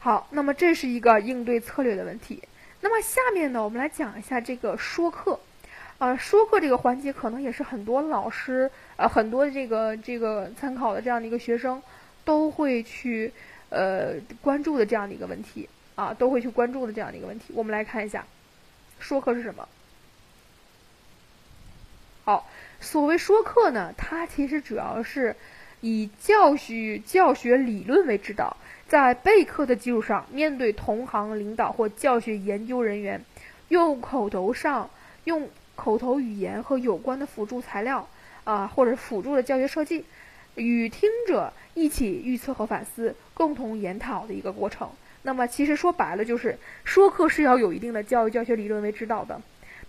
[0.00, 2.42] 好，那么这是一个应对策略的问题。
[2.82, 5.40] 那么下面呢，我们来讲一下这个说课。
[6.00, 11.82] 啊，说课这个环节可能也是很多老师，呃，很多这个这个参考的这样的一个学生
[12.24, 13.30] 都会去
[13.68, 17.52] 呃关注的这样的一个问题啊，都会去关注的这样的一个问题。
[17.54, 18.24] 我们来看一下，
[18.98, 19.68] 说课是什么？
[22.24, 22.48] 好，
[22.80, 25.36] 所谓说课呢，它其实主要是
[25.82, 28.56] 以教学教学理论为指导，
[28.88, 33.22] 在备课的基础上，面对同行领导或教学研究人员，
[33.68, 34.88] 用口头上
[35.24, 35.46] 用。
[35.80, 38.06] 口头语言和有关的辅助材料
[38.44, 40.04] 啊，或者辅助的教学设计，
[40.54, 44.90] 与听者一起预测和反思，共同研讨的一个过程。
[45.22, 49.40] 那么其实说白了就是说课是要有一定的教育教学理论为指导的，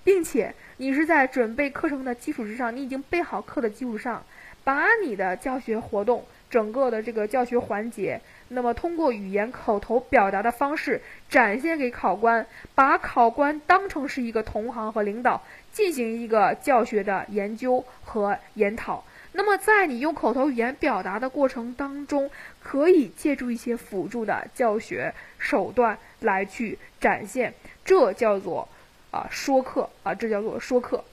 [0.02, 4.24] 并且你是在准备课程的基础之上，你已经备好课的基础上，
[4.64, 19.04] 把你的教学活动整个的这个教学环节，那么通过语言口头表达的方式展现给考官，把考官当成是一个同行和领导，进行一个教学的研究和研讨。
[19.34, 22.30] 那么，在你用口头语言表达的过程当中，
[22.62, 27.54] 可以借助一些辅助的教学手段来去展现，
[27.86, 28.68] 这叫做
[29.12, 31.06] 啊说课啊，这叫做说课。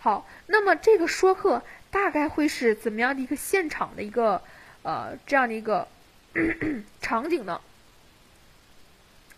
[0.00, 4.42] 好，那么这个说课大概会是怎么样的一个现场的一个
[4.82, 5.86] 呃这样的一个
[7.00, 7.60] 场景呢？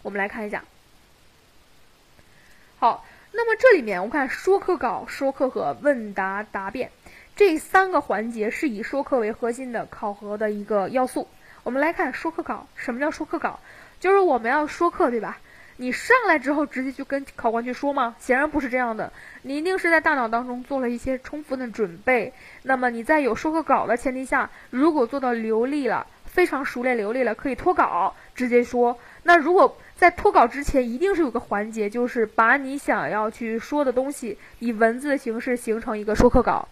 [0.01, 0.65] 我们来看一下。
[2.79, 3.05] 好，
[3.37, 6.91] 那么这里面我们看说课稿、说课和问答答辩。
[7.37, 11.29] 这三个环节是以说课为核心的考核的一个要素。
[11.63, 13.61] 我们来看说课稿，什么叫说课稿？
[14.01, 15.37] 就是我们要说课，对吧？
[15.77, 18.17] 你上来之后直接就跟考官去说吗？
[18.19, 22.33] 显然不是这样的，你一定是在大脑当中做了一些充分的准备。
[22.63, 28.99] 那么你在有说课稿的前提下，如果做到流利了，非常熟练流利了，可以脱稿直接说。
[29.25, 36.69] 那如果在脱稿之前，一定是有个环节，就是把你想要去说的东西以文字的形式形成一个说课稿。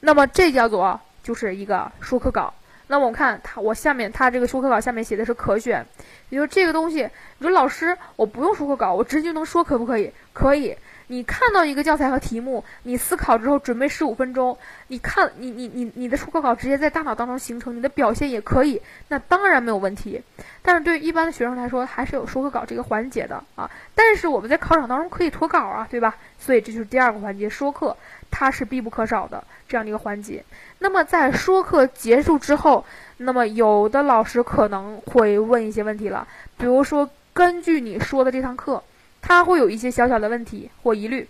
[0.00, 2.54] 那么这叫做就是一个说课稿。
[2.86, 5.84] 那我看他，我下面他这个说课稿下面写的是可选，
[6.28, 10.12] 也就这个东西，你说老师我不用说课稿，我直接就能说，可不可以？
[10.32, 10.76] 可以。
[11.12, 14.56] 你看到一个教材和题目，你思考之后准备十五分钟，
[14.88, 20.22] 你看你你你你的说课稿直接在大脑当中形成，你的表现也可以，那当然没有问题。
[20.62, 23.70] 但是对于一般的学生来说，还是有说课稿这个环节的啊。
[23.94, 26.16] 但是我们在考场当中可以脱稿啊，对吧？
[26.38, 27.94] 所以这就是第二个环节，说课
[28.30, 30.42] 它是必不可少的这样的一个环节。
[30.78, 32.82] 那么在说课结束之后，
[33.18, 38.82] 那么有的老师可能会问一些问题了，比如说根据你说的这堂课。
[39.22, 41.26] 他会有一些小小的问题或疑虑，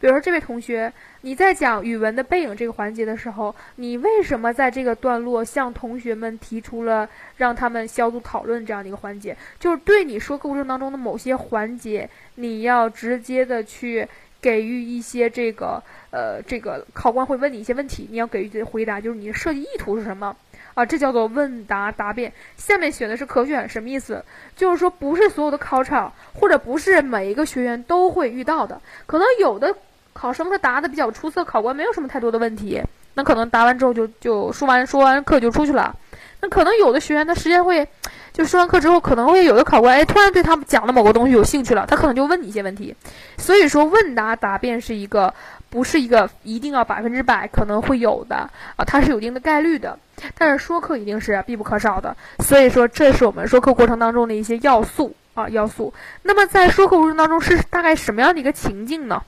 [0.00, 9.36] 比如说这位同学，你在讲语文的背影这个环节的时候，你为什么在这个段落向同学们提出了让他们小组讨论这样的一个环节？
[9.58, 14.08] 就是对你说课过程当中的某些环节，你要直接的去
[14.40, 20.36] 给予一些这个呃，这个考官会问你一些问题，你要给予的回答，就是你的设计意图是什么？
[20.74, 22.32] 啊，这叫做问答答辩。
[22.56, 24.24] 下面选的是可选，什么意思？
[24.56, 28.80] 就是说不是所有的考场，或者不是每一个学员都会遇到的。
[29.06, 29.74] 可能有的
[30.12, 32.82] 考生他答的比较出色，考官没有什么太多的问题，
[33.14, 35.94] 那可能答完之后就就说完说完课就出去了。
[36.42, 37.88] 那可能有的学员他时间会，
[38.34, 42.94] 就说完课之后，可能会有的考官哎突然对他们讲的某个东西有兴趣了，他可能就问你一些问题。
[43.38, 45.32] 所以说问答答辩是一个。
[45.72, 48.36] 不是一个一定要百分之百可能会有的
[48.76, 49.98] 啊，它是有一定的概率的，
[50.36, 55.94] 但是说课一定是必不可少的，所以说这是我们说课过程当中的一些要素啊要素。
[56.24, 59.22] 那么在说课过程当中是大概什么样的一个情境呢？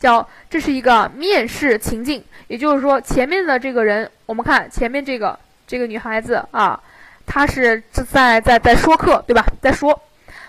[0.00, 6.80] 叫这是一个面试情境，也就是说前面的这个人，我们看前面这个这个女孩子啊，
[7.26, 9.46] 她是在在在说课对吧？
[9.60, 10.00] 在说，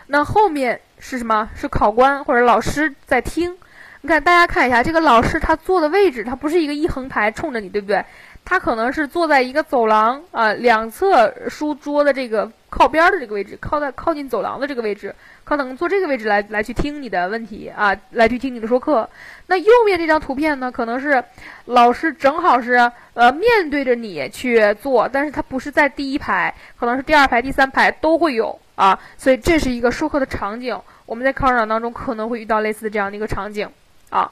[0.07, 1.49] 那后面是什么？
[1.53, 3.55] 是考官或者老师在听。
[4.03, 8.03] 你看，大家看一下这个老师他坐的位置，他不是一个一横排冲着你，对不对？
[8.43, 19.07] 他可能是坐在一个走廊啊，两侧书桌的这个靠边的这个位置，靠在靠近走廊的这个位置，可能坐这个位置来来去听你的问题啊，来去听你的说课。
[19.47, 21.21] 那右面这张图片呢，可能是
[21.65, 30.79] 老师正好是呃面对着你去做，但是他不是在第一排，可能是第二排、第三排都会有啊，所以这是一个说课的场景。
[31.05, 33.69] 我们在考场当中可能会遇到类似的这样的一个场景。
[34.09, 34.31] 啊，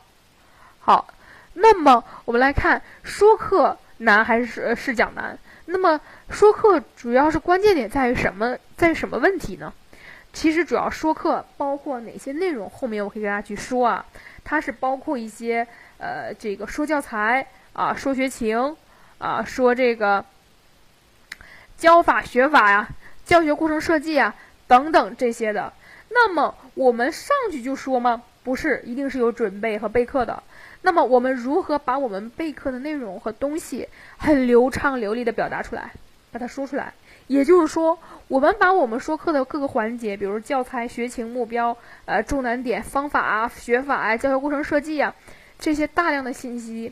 [0.79, 1.07] 好，
[1.55, 5.37] 那么我们来看说课难还是试讲难？
[5.71, 5.99] 那么
[6.29, 8.57] 说课主要是关键点在于什么？
[8.77, 9.73] 在于什么问题呢？
[10.31, 12.69] 其实主要说课包括哪些内容？
[12.69, 14.05] 后面我可以给大家去说啊，
[14.43, 18.77] 它是包括一些呃，这个说教材啊，说学情
[19.17, 20.23] 啊，说这个
[21.77, 22.87] 教法学法呀，
[23.25, 24.35] 教学过程设计啊
[24.67, 25.73] 等等这些的。
[26.09, 28.21] 那么我们上去就说吗？
[28.43, 30.41] 不是，一定是有准备和备课的。
[30.83, 35.91] 那么我们如何把我们备课的内容和东西很流畅流利的表达出来，
[36.31, 36.93] 把它说出来？
[37.27, 45.13] 也就是说，我们把我们说课的各个环节，比如教材、学情、目标、呃重难点、方法啊、学法啊、教学过程设计啊，
[45.57, 46.91] 这些大量的信息，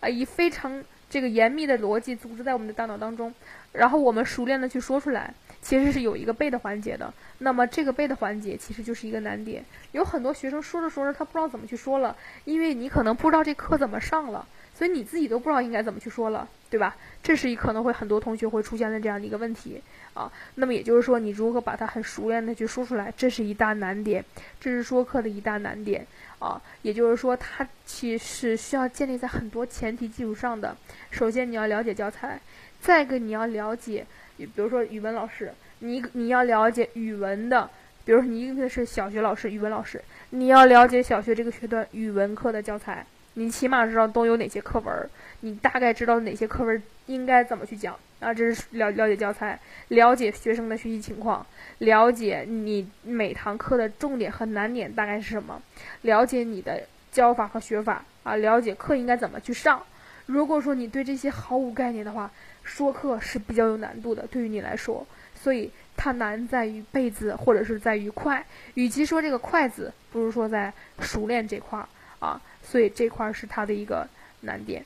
[0.00, 3.32] 啊，以非常这个严密的逻辑组织在我们的大脑当中，
[3.72, 5.32] 然后我们熟练的去说出来。
[5.60, 7.12] 其实是有一个背的环节的。
[7.38, 16.96] 那么这个背的环节其实就是一个难点，有很多学生说着说着他不知道怎么去说了，因为你可能不知道这课怎么上了，所以你自己都不知道应该怎么去说了，对吧？
[17.22, 19.82] 这是一可能会很多同学会出现的这样的一个问题
[20.14, 20.30] 啊。
[20.56, 24.24] 那么也就是说，你如何把它很熟练的去说出来，这是一大难点，
[24.60, 26.06] 这是说课的一大难点
[26.38, 26.60] 啊。
[26.82, 30.76] 也就是说，它其实需要建立在很多前提基础上的。
[31.10, 32.40] 首先，你要了解教材。
[32.80, 34.06] 再一个，你要了解，
[34.36, 37.68] 比如说语文老师，你你要了解语文的，
[38.04, 40.00] 比如说你应该是小学老师，语文老师，
[40.30, 43.04] 你要了解小学这个学段语文课的教材，
[43.38, 45.08] 你起码知道都有哪些课文，
[45.40, 49.56] 你大概知道哪些课文应该怎么去讲啊，这是了了解教材，
[49.88, 51.46] 了解学生的学习情况，
[51.78, 55.62] 了解你每堂课的重点和难点大概是什么，
[56.02, 56.82] 了解你的
[57.12, 59.80] 教法和学法啊，了解课应该怎么去上。
[60.26, 62.28] 如果说你对这些毫无概念的话，
[62.64, 68.44] 说课是比较有难度的，对于你来说，所以它难在于背字，或者是在于快。
[68.74, 72.38] 与其说这个快字，不如说在熟练这块儿啊，
[72.68, 74.06] 所以这块是它的一个
[74.42, 74.84] 难点。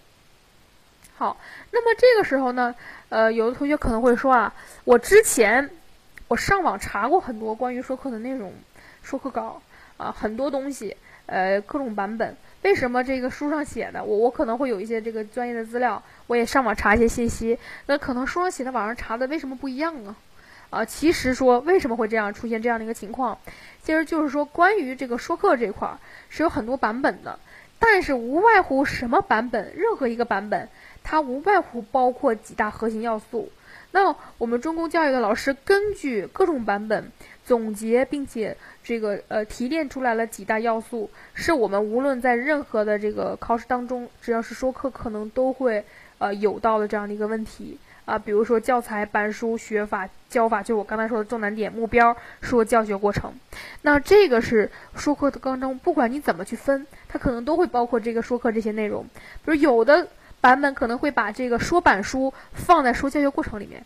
[1.16, 1.36] 好，
[1.70, 2.74] 那么这个时候呢，
[3.08, 4.54] 呃，有的同学可能会说啊，
[4.84, 5.68] 我之前
[6.28, 8.52] 我上网查过很多关于说课的内容，
[9.02, 9.60] 说课稿
[9.96, 12.36] 啊，很多东西，呃，各种版本。
[12.62, 17.58] 为什么这个书上写的，我我可能会有一些这个专业的资料，我也上网查一些信息。
[17.86, 20.14] 那可能书上写的，网上查的为什么不一样呢？
[20.70, 23.38] 啊，其实说为什么会这样出现这样的一个情况，
[23.82, 25.98] 其实就是说关于这个说课这块儿
[26.30, 27.38] 是有很多版本的，
[27.82, 30.68] 但是无外乎什么版本，任何一个版本，
[31.02, 33.50] 它无外乎包括几大核心要素。
[33.90, 37.10] 那我们中公教育的老师根据各种版本。
[37.44, 45.84] 总结并且这个呃提炼出来了几大要素，是我们无论在任何的这个考试当中，只要是说课，可能都会
[46.18, 48.16] 呃有到的这样的一个问题啊。
[48.16, 53.34] 比如说教材、板书、学法、教法，就我刚才说的重难点、目标、说教学过程。
[53.82, 59.04] 那这个是说课的当中，不管你怎么去分，它可能都会包括这个说课这些内容。
[59.44, 60.08] 比如有的
[60.40, 63.84] 版本可能会把这个说板书放在说教学过程里面，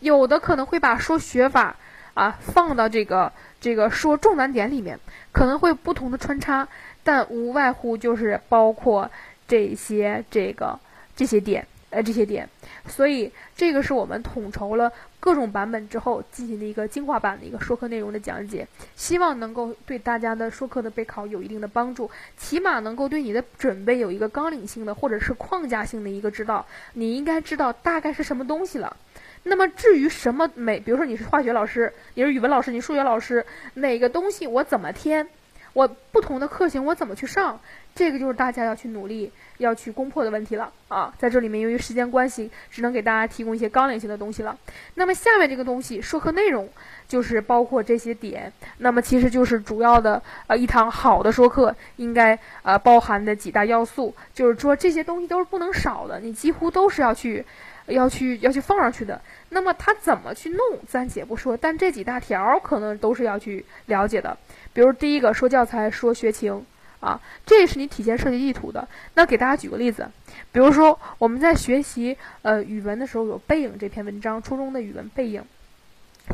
[0.00, 1.76] 有的可能会把说学法。
[2.14, 5.00] 啊，放到这个这个说重难点里面，
[5.32, 6.68] 可能会不同的穿插，
[7.02, 9.10] 但无外乎就是包括
[9.48, 10.78] 这些这个
[11.16, 12.46] 这些点，呃，这些点。
[12.88, 18.66] 所以这个是我们统筹了各种版本之后进行的一个精华版的一个说课内容的讲解，
[18.96, 26.66] 希望能够对大家的说课的备考有一定的帮助，起码能够对你的准备有一个纲领性的或者是框架性的一个指导。
[26.94, 28.96] 你应该知道大概是什么东西了。
[29.44, 35.26] 那么至于什么每，比如说你是化学老师，你是语文老师，你数学老师，哪个东西我怎么填，
[35.72, 37.60] 我不同的课型我怎么去上，
[37.94, 41.12] 这个就是大家要去努力要去攻破的问题了啊！
[41.18, 44.56] 在这里面，由于时间关系，只能给大家提供一些纲领性的东西了。
[44.94, 46.68] 那么下面这个东西说课内容
[47.06, 57.44] 就是包括这些点，那么其实就是主要的呃一堂好的说课应该呃包含的几大要素，就是说这些东西都是不能少的，你几乎都是要去。
[57.86, 64.38] 要去要去放上去的，那么他怎么去弄，暂且不说，但这几大条可能都是要去了解的。
[64.72, 66.64] 比如第一个说教材说学情
[67.02, 68.86] 啊，这也是你体现设计意图的。
[69.14, 70.08] 那给大家举个例子，
[70.52, 75.42] 比如说我们在学习呃语文的时候有《背影》这篇文章，初中的语文《背影》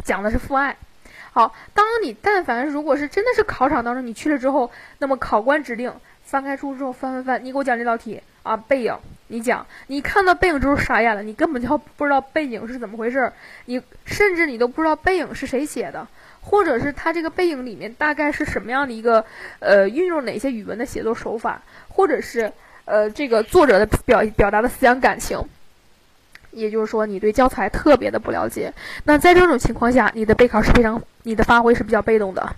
[0.05, 0.77] 讲的是父爱。
[1.33, 5.93] 好，当你但凡如果是真的是考场当中你去了之后，那么考官指定
[6.23, 8.93] 翻开书之后翻翻翻，你给我讲这道题啊，《背影》。
[9.31, 13.31] 你讲，你看到背影之后傻眼了，你根本就不知道背影是怎么回事，
[13.67, 16.09] 你甚至你都不知道背影是谁写的，
[16.49, 19.23] 或者是他这个背影里面大概是什么样的一个，
[19.59, 22.51] 呃，运用哪些语文的写作手法，或者是
[22.87, 25.39] 呃这个作者的表表达的思想感情，
[26.51, 28.73] 也就是说你对教材特别的不了解，
[29.05, 32.55] 那在这种情况下，你的备考是非常，你的发挥是比较被动的。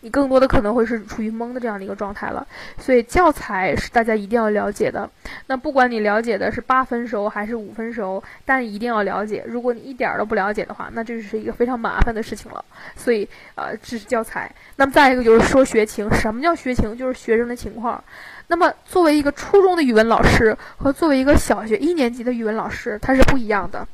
[0.00, 2.46] 你更多的可能会是处于懵的这样的一个状态了，
[2.78, 5.08] 所以教材是大家一定要了解的。
[5.46, 9.42] 那不管你了解的是八分熟还是五分熟，但一定要了解。
[9.46, 12.62] 如果你一点都不了解的话，那这是一个非常麻烦的事情了。
[12.94, 14.54] 所以，呃，这是教材。
[14.76, 16.94] 那么再一个就是说学情，什么叫学情？
[16.96, 18.02] 就是学生的情况。
[18.48, 23.86] 那么作为一个初中的语文老师和作为一个小学一年级的语文老师，它是不一样的。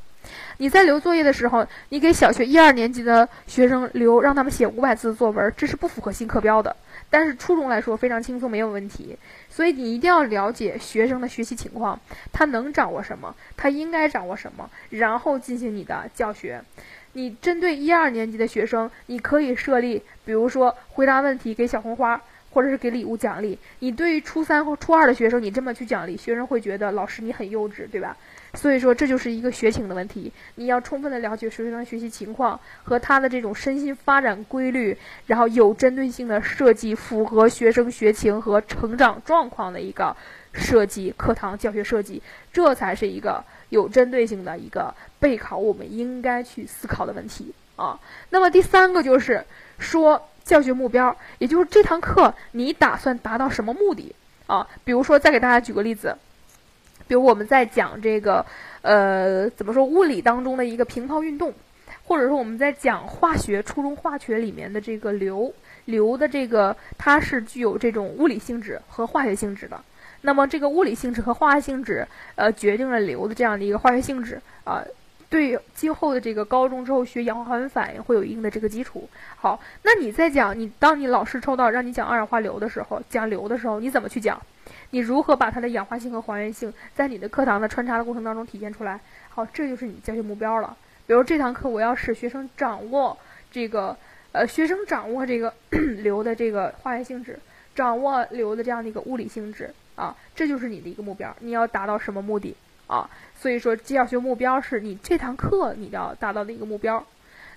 [0.59, 6.76] 你在留作业的时候，你给小学一二年级的学生留，让他们写五百字的作文，这是不符合新课标的。
[7.09, 9.16] 但是初中来说非常轻松，没有问题。
[9.48, 11.98] 所以你一定要了解学生的学习情况，
[12.30, 16.62] 他能掌握什么，他应该掌握什么，然后进行你的教学。
[17.14, 22.20] 你针对一二年级的学生，你可以设立，比如说回答问题给小红花，
[22.51, 23.59] 或者是给礼物奖励。
[23.78, 28.16] 你对于初三或初二的学生，你这么去奖励，学生会觉得老师你很幼稚，对吧？
[28.55, 40.16] 所以说这就是一个学情的问题，你要充分的了解学生的学习情况和他的这种身心发展规律，然后有针对性的设计符合学生学情和成长状况的一个
[40.53, 42.20] 设计课堂教学设计，
[42.53, 48.01] 这才是一个有针对性的一个备考我们应该去思考的问题啊。
[48.30, 49.44] 那么第三个就是
[49.78, 54.14] 说教学目标，也就是这堂课你打算达到什么目的
[54.47, 54.66] 啊？
[54.84, 56.16] 比如说再给大家举个例子。
[57.09, 58.47] 比如我们在讲这个，
[58.82, 61.53] 呃，怎么说物理当中的一个平抛运动，
[62.05, 65.53] 或者说我们在讲化学初中化学里面的这个硫，
[65.86, 69.80] 硫的这个它是具有这种物理性质和化学性质的。
[70.20, 74.84] 那么这个物理性质和化学性质，呃，决定了硫的这样的一个化学性质啊，
[75.31, 79.09] 对今后的这个高中之后学氧化还原反应会有一定的这个基础。
[79.37, 84.43] 好，那你在讲你当你老师抽到让你讲二氧化硫的时候，讲硫的时候，你怎么去讲？
[84.91, 88.99] 你如何把它的氧化性和还原性在你的课堂的穿插的过程当中体现出来？
[89.28, 90.76] 好，这就是你教学目标了。
[91.07, 93.16] 比如这堂课我要使学生掌握
[93.53, 93.97] 这个，
[94.33, 95.55] 呃，学生掌握这个
[96.03, 97.39] 硫的这个化学性质，
[97.76, 101.35] 掌握硫的这样的一个物理性质啊，这就是你的一个目标。
[101.39, 102.57] 你要达到什么目的
[102.89, 103.09] 啊？
[103.41, 107.07] 所以说教学目标是你这堂课你要达到的一个目标。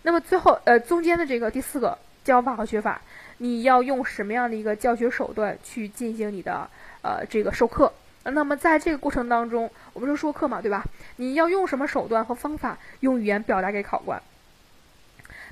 [0.04, 3.02] 那么最后，呃，中间的这个第四个教法和学法，
[3.40, 6.70] 你要用什么样的一个教学手段去进行你的？
[7.02, 7.92] 呃，这个授课，
[8.24, 10.86] 那么在这个过程当中，我们说说课嘛，对吧？
[11.18, 14.22] 你要用什么手段和方法，用语言表达给考官？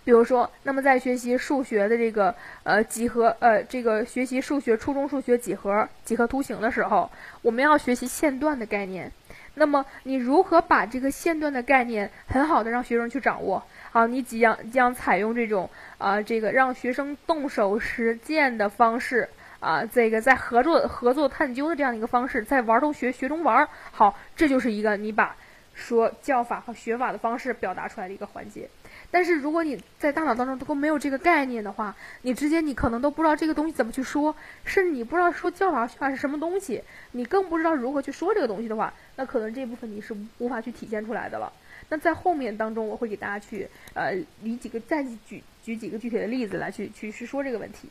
[0.04, 7.12] 比如说，那么在学习数学的这个呃几何呃这个学习数学初中数学几何几何图形的时候，
[7.42, 9.12] 我们要学习线段的概念。
[9.56, 13.64] 那么你如何把这个线段的概念很好的让学生去掌握？
[13.92, 19.30] 好，你将将采用这种啊这个让学生动手实践的方式。
[19.60, 25.36] 啊，这个在合作、合作探究的这样一个方式，在玩中学，学中玩，好，这就是一个你把
[25.76, 28.68] 说教法和学法的方式表达出来的一个环节。
[29.12, 34.34] 但是如果你在大脑当中都没有这个概念的话，你直接你可能都不知道这个东西怎么去说，
[34.64, 36.82] 甚至你不知道说教法学法是什么东西，
[37.12, 41.52] 你更不知道如何去说这个东西的话，那可能这部分你是无法去体现出来的了。
[41.90, 47.90] 那在后面当中，我会给大家去呃举几个再举举几个具体的例子来去去去说这个问题。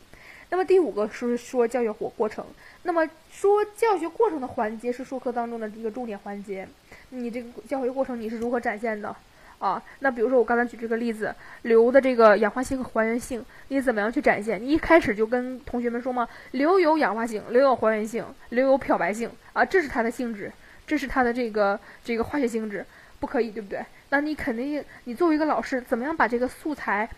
[0.48, 2.44] 那么第五个是说教学过过程。
[2.82, 6.66] 那么说教学过程的环节是说课当中的一个重点环节。
[7.10, 9.14] 你这个教学过程你是如何展现的
[9.60, 9.80] 啊？
[10.00, 11.32] 那比如说我刚才举这个例子，
[11.62, 14.60] 硫的这个氧化性和还原性，你怎么样去展现？
[14.60, 16.28] 你一开始就跟同学们说吗？
[16.50, 20.50] 硫有氧化性，硫有还原性，硫有漂白性啊，这是它的性质，
[20.86, 22.84] 这是它的这个这个化学性质，
[23.20, 23.80] 不可以，对不对？
[24.08, 27.08] 那你肯定，你作为一个老师，怎么样把这个素材，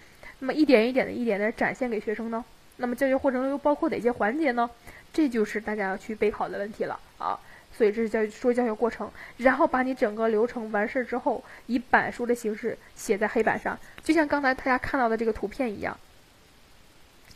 [0.41, 2.45] 那么一点一点的、一点的展现给学生呢？
[2.77, 4.69] 那么教学过程中又包括哪些环节呢？
[5.13, 7.39] 这就是大家要去备考的问题了啊！
[7.83, 15.99] 所以这是教说教学过程，然后把你整个流程完事儿之后，以板书的形式写在黑板上，就像刚才大家看到的这个图片一样。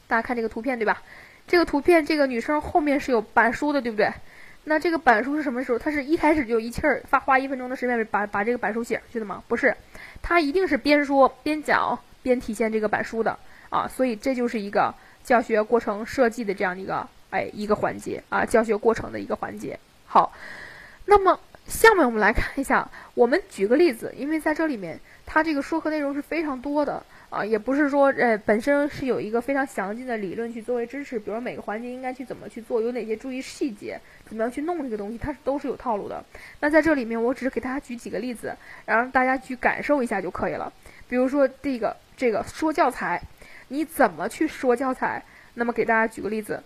[0.07, 1.03] 大家看这个图片对吧？
[1.49, 4.13] 这个图片这个女生后面是有板书的，对不对？
[4.63, 5.79] 那这个板书是什么时候？
[5.81, 9.43] 她是一开始就一气儿发花一分钟的时间把把这个板书写上去的吗？
[9.49, 9.77] 不是，
[10.23, 13.37] 她一定是边说边讲边体现这个板书的
[13.71, 13.89] 啊！
[13.89, 14.95] 所以这就是一个。
[15.27, 19.77] 教学过程设计的这样的一个哎一个环节啊，教学过程的一个环节。
[20.07, 20.33] 好，
[21.05, 36.25] 那么下面我们来看一下，我们举个例子，因为在这里面它这个说课内容是非常多的啊，也不是说呃本身是有一个非常详尽的理论去作为支持，比如每个环节应该去怎么去做，有哪些注意细节，怎么样去弄这个东西，它是都是有套路的。
[36.61, 40.73] 那在这里面，我只是给大家举几个例子，然后大家去感受一下就可以了。
[41.09, 43.23] 比如说这个这个说教材。
[43.69, 45.25] 你怎么去说教材？
[45.55, 46.63] 那么给大家举个例子，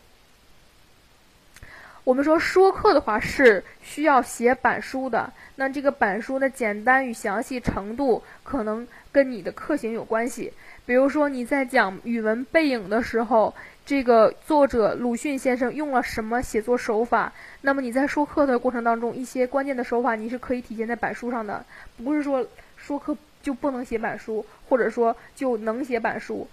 [2.10, 10.52] 我们说说课的话是需要写板书的，那这个板书的简单与详细程度可能跟你的课型有关系。
[10.84, 13.54] 比如说你在讲语文背影的时候，
[13.86, 17.32] 这个作者鲁迅先生用了什么写作手法？
[17.60, 21.64] 那么你在说课的过程当中，一些关键的手法你是可以体现在板书上的，
[22.04, 22.44] 不是说
[22.76, 26.48] 说课就不能写板书，或者说就能写板书。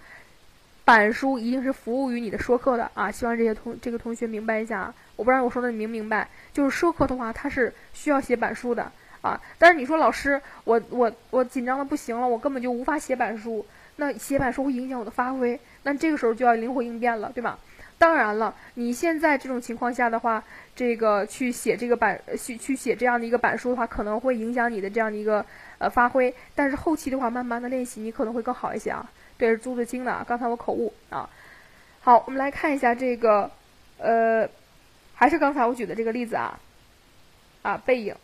[0.88, 3.10] 板书一定是服务于你的说课的啊！
[3.10, 6.26] 希望这些同这个同学明白一下啊，我不知道我说的你明不明白？
[6.50, 9.38] 就是说课的话，它是需要写板书的啊。
[9.58, 13.66] 但是你说老师，我我我紧张的不行了，我根本就无法写板书，
[13.96, 17.58] 那写板书会影响我的发挥，那这个时候就要灵活应变了，对吧？
[17.98, 20.42] 当然了，你现在这种情况下的话，
[20.74, 25.44] 这个去写这个板去去写这样的一个板书的话，可能会影响你的这样的一个
[25.76, 26.34] 呃发挥。
[26.54, 29.06] 但是后期的话，慢慢的练习，你可能会更好一些啊。
[29.38, 31.30] 这是朱自清的啊，刚才我口误啊。
[32.00, 33.50] 好，我们来看一下这个
[33.98, 34.48] 呃，
[35.14, 36.58] 还是刚才我举的这个例子啊，
[37.62, 38.16] 啊，背影，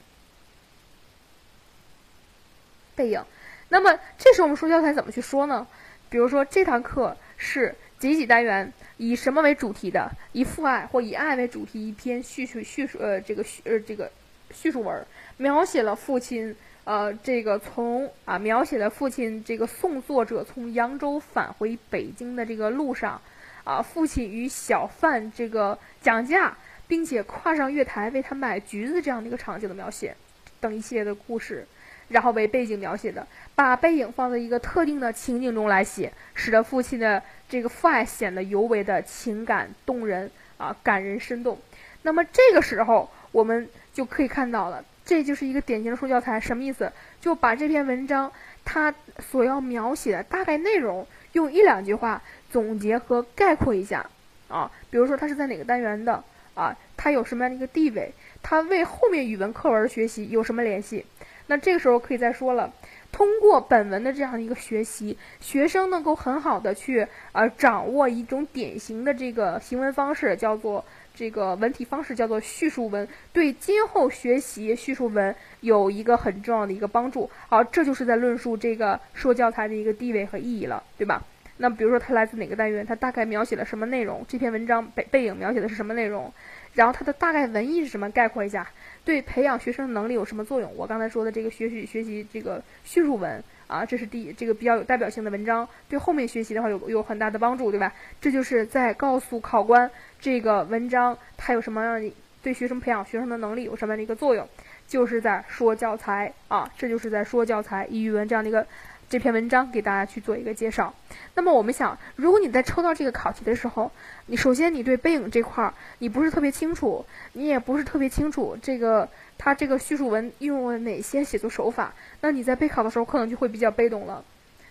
[2.97, 3.23] 背影。
[3.69, 5.67] 那么这时候我们说教材怎么去说呢？
[6.09, 10.11] 比如说这堂课是几几单元，以什么为主题的？
[10.33, 14.11] 以父爱或以爱为主题，一篇叙述叙述呃这个叙呃这个
[14.51, 15.07] 叙述文，
[15.37, 16.55] 描写了父亲
[16.85, 23.21] 呃这个从啊描写的父亲这个送作者从扬州返回北京的这个路上，
[23.65, 26.57] 啊父亲与小贩这个讲价，
[26.87, 30.15] 并且跨上月台为他买橘子这样的一个场景的描写，
[30.61, 31.67] 等一系列的故事。
[32.09, 41.59] 然后为背景描写的，把背影放在一个特定的情景中来写，使得父亲的这个父爱显得尤为的情感动人啊，感人生动。
[42.03, 46.91] 那么这个时候我们就可以看到了，这就是一个典型的说教材，什么意思？
[47.21, 48.33] 就把这篇文章
[48.65, 54.09] 它所要描写的大概内容，用一两句话总结和概括一下
[54.49, 54.71] 啊。
[54.91, 56.25] 比如说它是在哪个单元的
[56.55, 56.77] 啊？
[56.97, 58.13] 它有什么样的一个地位？
[58.43, 61.05] 它为后面语文课文学习有什么联系？
[61.49, 62.73] 那这个时候可以再说了，
[63.15, 70.85] 通过本文的这样的一个学习，学生能够很好的去呃掌握一种典型的这个行文方式，叫做
[71.15, 77.31] 这个文体方式，叫做叙述文，对今后学习叙述文有一个很重要的一个帮助。
[77.49, 81.23] 好，这就是在论述这个说教材的一个地位和意义了，对吧？
[81.59, 84.25] 那比如说它来自哪个单元，它大概描写了什么内容？
[84.27, 86.33] 这篇文章背背影描写的是什么内容？
[86.75, 88.11] 然后它的大概文意是什么？
[88.11, 88.67] 概括一下。
[89.05, 90.73] 对培养学生能力有什么作用？
[90.77, 97.93] 我刚才说的这个学习学习这个叙述文啊，这是第一这个比较有代表性的文章，对后面学习的话有有很大的帮助，对吧？
[98.21, 102.11] 这就是在告诉考官这个文章它有什么样的
[102.43, 104.49] 对学生培养学生的能力有什么样的一个作用，
[104.89, 108.67] 就是在说教材啊，这就是在说教材以语文这样的一个。
[109.09, 110.95] 这篇文章给大家去做一个介绍。
[111.35, 113.91] 那么我们想，如果你在抽到这个考题的时候，
[114.27, 124.25] 你首先你对背影这块儿你不是特别清楚，你也不是特别清楚这个它这个叙述文用了哪些写作手法，那你在备考的时候可能就会比较被动了。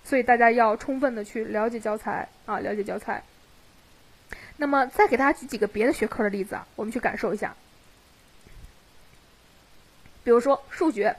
[0.04, 3.24] 所以大家要充分的去了解教材啊，了解教材。
[4.58, 7.56] 那么再给大家举几个别的学科的例子啊，我们去感受一下。
[10.24, 11.16] 比如说数学。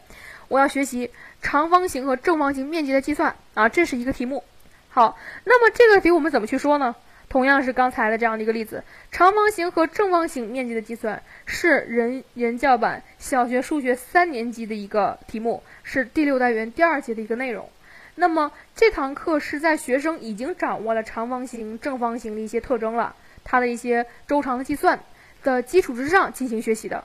[0.54, 1.10] 我要学习
[1.42, 4.44] 长方形和正方形面积的计算啊，这是一个题目。
[4.88, 6.94] 好，那么这个题我们怎么去说呢？
[7.28, 17.68] 同样是刚才的这样的一个例子，长方形和正方形面积的计算是人人教版小学数学三年级的一个题目，是第六单元第二节的一个内容。
[18.14, 25.00] 那么这堂课是在学生已经掌握了长方形、正方形的一些特征了，它的一些周长的计算
[25.42, 27.02] 的基础之上进行学习的。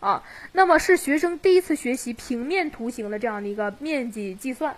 [0.00, 0.22] 啊，
[0.52, 4.76] 那么是学生第一次学习平面图形的这样的一个面积计算。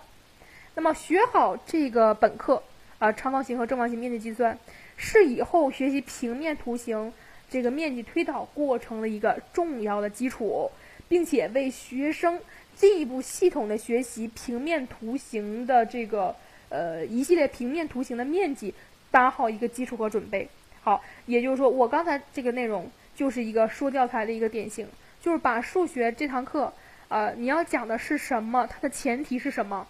[0.75, 2.63] 那么学好这个本课
[2.99, 4.59] 啊，长方形和正方形面积计算，
[4.97, 7.13] 是以后学习平面图形
[7.51, 10.71] 这个面积推导过程的一个重要的基础，
[11.07, 12.41] 并且为学生
[12.75, 16.35] 进一步系统的学习平面图形的这个
[16.71, 18.73] 呃一系列平面图形的面积
[19.11, 20.49] 打好一个基础和准备。
[20.81, 24.89] 好，也就是说，我刚才这个内容就是一个说教材的一个典型。
[25.21, 26.73] 就是把数学这堂课，
[27.09, 28.67] 呃，你要讲的是什么？
[28.67, 29.87] 它的前提是什么？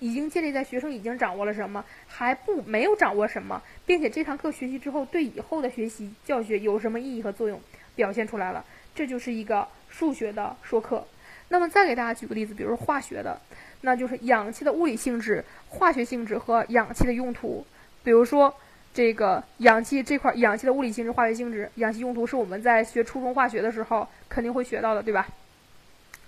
[0.00, 7.60] 已经建立在学生已经掌握了什么，还不没有掌握什么，并且这堂课学习之后对以后的学习教学有什么意义和作用，
[7.94, 8.64] 表现出来了。
[8.94, 11.06] 这就是一个数学的说课。
[11.48, 13.40] 那么再给大家举个例子，比如说化学的，
[13.82, 17.66] 那就是氧气的物理性质、化学性质和氧气的用途，
[18.02, 18.54] 比如说。
[18.94, 25.26] 这个氧气这块，氧气的物理性质、化学性质、氧气用途是我们在学初中化学的时候肯定会学到的，对吧？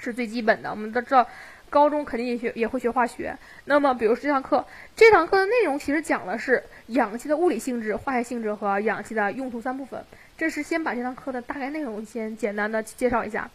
[0.01, 0.71] 是最基本的。
[0.71, 1.25] 我们都知道，
[1.71, 3.37] 高中肯定也学也会学化学。
[3.67, 10.05] 那么，比如说这堂课，这堂课的内容其实讲的是氧气的物理性质、化学性质和氧气的用途三部分。
[10.37, 13.49] 这是先把这堂课的大概内容先简单的介绍一下。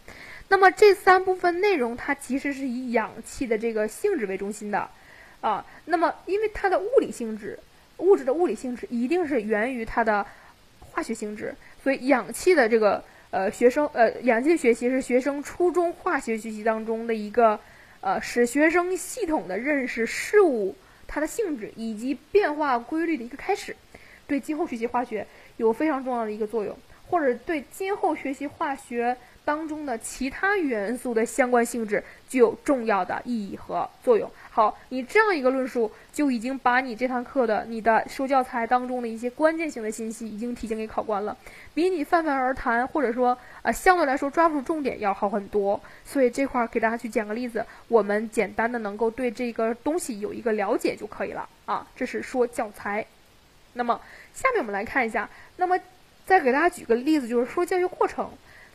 [0.47, 4.89] 那么这三部分内容，它其实是以氧气的这个性质为中心的，
[5.41, 7.59] 啊，那么因为它的物理性质。
[8.01, 10.25] 物质的物理性质一定是源于它的
[10.91, 17.59] 化学性质，所以氧气的这个呃学生呃氧气的学习是学生初中化学学习当中的一个
[18.01, 20.75] 呃使学生系统的认识事物
[21.07, 23.75] 它的性质以及变化规律的一个开始，
[24.27, 25.25] 对今后学习化学
[25.57, 26.77] 有非常重要的一个作用，
[27.07, 29.15] 或者对今后学习化学。
[29.43, 34.29] 当中的其他元素的相关性质具有重要的意义和作用。
[34.49, 41.35] 好，你这样一个论述就已经把你这堂课的你的说教材当中的一些关键性的信息已经提前给考官了，
[41.73, 45.79] 比你泛泛而谈或者说呃相对来说抓不住重点要好很多。
[46.05, 51.87] 所以这块儿给大家去讲个例子，我们简单的能够对这个东西有一个了解就可以了啊。
[51.95, 53.05] 这是说教材。
[53.73, 53.99] 那么
[54.33, 55.77] 下面我们来看一下，那么。
[56.23, 58.29] 再给大家举个例子，就是说教学过程，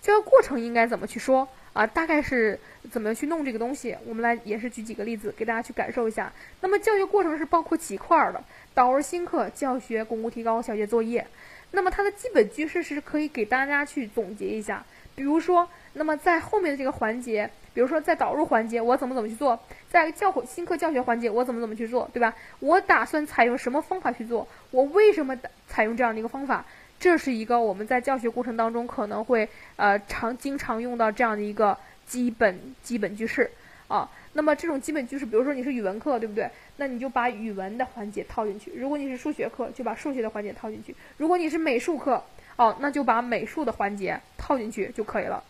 [0.07, 1.84] 教学过程应该怎么去说啊？
[1.84, 2.57] 大概是
[2.92, 3.96] 怎么去弄这个东西？
[4.07, 6.32] 我们来也是举几个例子给大家去感受一下。
[6.61, 8.40] 那么教学过程是包括几块儿的？
[8.72, 11.26] 导入新课、教学、巩固提高、小结作业。
[11.72, 14.84] 那么它的基本句式是可以给大家去总结一下。
[15.16, 19.59] 比如说，那么在后面的这个环节，比如说在导入环节，我怎么怎么去做？
[19.90, 22.32] 在教新课教学环节，我怎么怎么去做，对吧？
[22.61, 24.46] 我打算采用什么方法去做？
[24.70, 25.36] 我为什么
[25.66, 26.64] 采用这样的一个方法？
[26.99, 31.76] 这是一个我们在教学过程当中可能会呃常经常用到这样的一个
[32.07, 33.51] 基本基本句式
[33.88, 34.11] 啊。
[34.32, 36.51] 那么这种基本句式，比如说你是语文课，对不对？
[36.76, 42.22] 那你就把语文的环节套进去；如果你是数学课，就把数学的环节套进去；如果你是美术课，
[42.57, 45.42] 哦，那就把美术的环节套进去就可以了。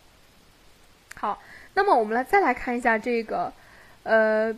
[1.17, 1.43] 好，
[1.75, 3.53] 那么我们来再来看一下这个，
[4.05, 4.57] 呃，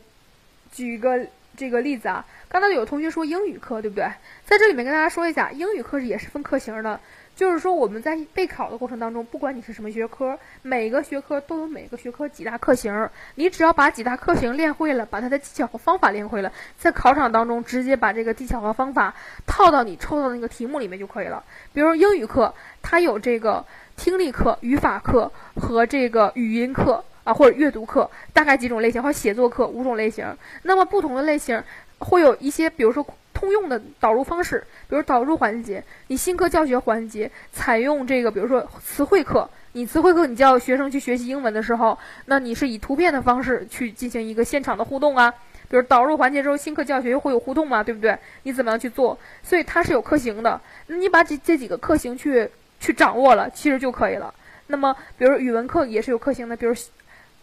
[0.70, 1.26] 举个
[1.58, 2.24] 这个例子啊。
[2.48, 4.10] 刚才有同学说英语课，对不对？
[4.46, 6.98] 在这里面跟大家说一下，英语课是也是分课型的。
[7.36, 13.10] 就是说，我们在备考的过程当中，不管你是什么学科，每个学科都有每个学科几大课型。
[13.36, 19.14] 你只要把几大课型练会了，把它的技巧和方法练会了，在考场当中直接把这个技巧和方法
[19.46, 21.44] 套到你抽到的那个题目里面就可以了。
[21.72, 23.64] 比如英语课，它有这个
[23.96, 30.26] 听力课、语法课和这个语音课啊，或者阅读课，大概几种类型，还有写作课五种类型。
[30.62, 31.62] 那么不同的类型
[31.98, 33.06] 会有一些，比如说。
[33.34, 45.32] 通用的导入方式，比如导入环节，你新课教学环节采用这个，比如说词汇课，你词汇课你教学生去学习英文的时候，那你是以图片的方式去进行一个现场的互动啊。
[45.68, 48.18] 比如导入环节之后，新课教学又会有互动嘛，对不对？
[48.42, 49.16] 你怎么样去做？
[49.44, 52.50] 所以它是有课型的，那你把这这几个课型去
[52.80, 54.34] 去掌握了，其实就可以了。
[54.66, 56.74] 那么，比如语文课也是有课型的，比如，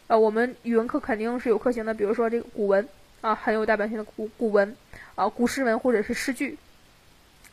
[0.08, 2.88] 呃，我们语文课肯定是有课型的，比如说这个古文
[3.22, 4.76] 啊，很有代表性的古古文。
[5.16, 6.58] 啊，古诗文或者是诗句、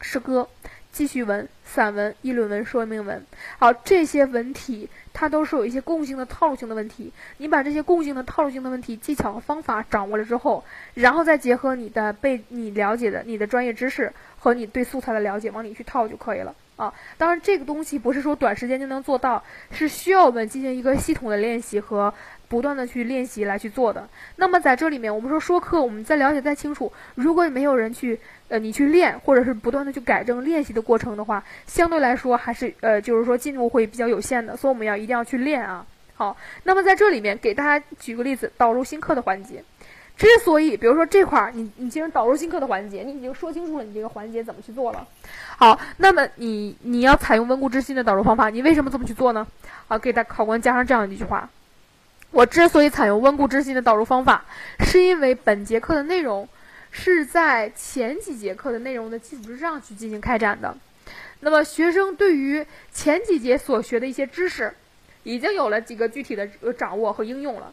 [0.01, 0.49] 诗歌、
[0.91, 3.25] 记叙文、散文、议论文、说明文，
[3.57, 7.13] 好，这些文体它都是有一些共性的套路性的问题。
[7.37, 16.93] 你把这些共性的套路性的问题技巧和方法掌握了之后，然后再结合你的被你了解的你的专业知识和你对素材的了解，往里去套就可以了啊。
[17.17, 22.13] 当然，这个东西不是说短时间就能做到，是需要我们进行一个系统的练习和。
[22.53, 24.07] 不断的去练习来去做的。
[24.37, 26.93] 那么在这里面，我们说说课，我们再了解再清楚。
[27.15, 34.55] 如果没有人去，呃，你去练，或者是不断的去改正练习的过程的话，相对来说还是呃，就是说进步会比较有限的。
[34.55, 35.87] 所以我们要一定要去练啊。
[36.15, 39.65] 好，那么在这里面给大家举个例子，导入新课的环节。
[40.15, 45.09] 之所以，比如说这块儿，你你进行导入新课的环节，你已经说清楚了你这个环节怎么去做了。
[45.57, 49.47] 好，那么你你要采用温故知新的导入方法，你为什么这么去做呢？
[49.89, 51.49] 好，给大考官加上这样一句话。
[52.33, 54.47] 我之所以采用温故知新的导入方法，
[54.81, 56.49] 是因为本节课的内容
[56.91, 60.75] 是在前几节课的内容的基础之上去进行开展的。
[61.41, 64.73] 那么，学生对于前几节所学的一些知识，
[65.25, 66.47] 已经有了几个具体的
[66.79, 67.71] 掌握和应用了。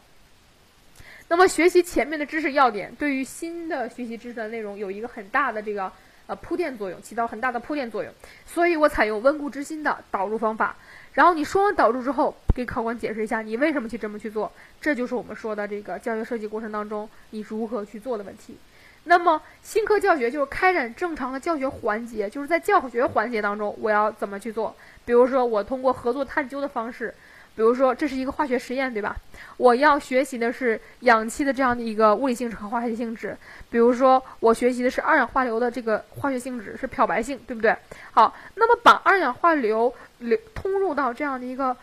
[1.28, 5.90] 那么，学习前面的知识要点，对于新的学习知识的内容有一个很大的这个
[6.26, 8.12] 呃铺垫作用，起到很大的铺垫作用。
[8.44, 10.76] 所以我采用温故知新的导入方法。
[11.14, 14.50] 然后你说完导入之后，给考官解释一下你为什么去这么去做，
[14.80, 18.56] 这就是我们说的这个教学设计过程当中你如何去做的问题。
[19.04, 24.74] 那么新课教学就是开展正常的教学环节，就是在教学环节当中我要怎么去做？
[25.04, 27.14] 比如说我通过合作探究的方式。
[27.56, 29.14] 比如说，这是一个化学实验，对吧？
[29.58, 33.36] 我要学习的是氧气的这样的一个物理性质和化学性质。
[33.68, 37.76] 比如说，我学习的是二氧化硫的这个化学性质是漂白性，对不对？
[38.12, 41.76] 好，那么把二氧化硫流通入到这样的一个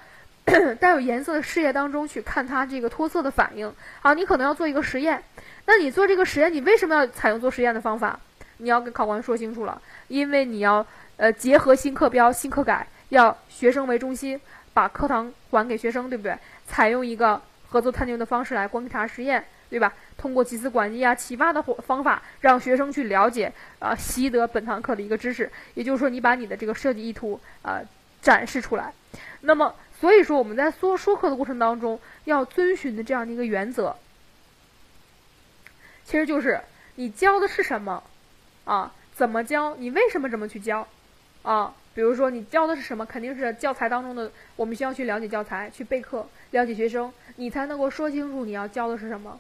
[0.80, 3.72] 带有颜色的试液当中去看它这个脱色的反应。
[4.02, 5.24] 好，你可能要做一个实验。
[5.66, 8.20] 那你做这个实验，你为什么要采用做实验的方法？
[8.58, 10.86] 你要跟考官说清楚了，因为你要
[11.18, 14.40] 呃结合新课标、新课改，要学生为中心。
[14.74, 16.38] 把课堂还给学生，对不对？
[16.68, 19.92] 采用一个合作探究的方式来观察实验，对吧？
[20.16, 25.52] 通过集思广益啊、启发的方法，让学生去了解啊，习得本堂课的一个知识。
[25.74, 27.82] 也就是说，你把你的这个设计意图啊
[28.28, 28.92] 展示出来。
[29.40, 33.96] 那么，所以说我们在说说课的过程当中要遵循的这样的一个原则，
[36.04, 36.60] 其实就是
[36.96, 38.04] 你教的是什么
[38.66, 38.94] 啊？
[39.16, 39.78] 怎么教？
[39.78, 40.86] 你为什么这么去教
[41.44, 41.74] 啊？
[41.96, 43.06] 比如说，你教的是什么？
[43.06, 49.40] 肯定是教材当中的，我们需要去了解教材，去备课，了解学生，你才能够说清楚你要教的是什么。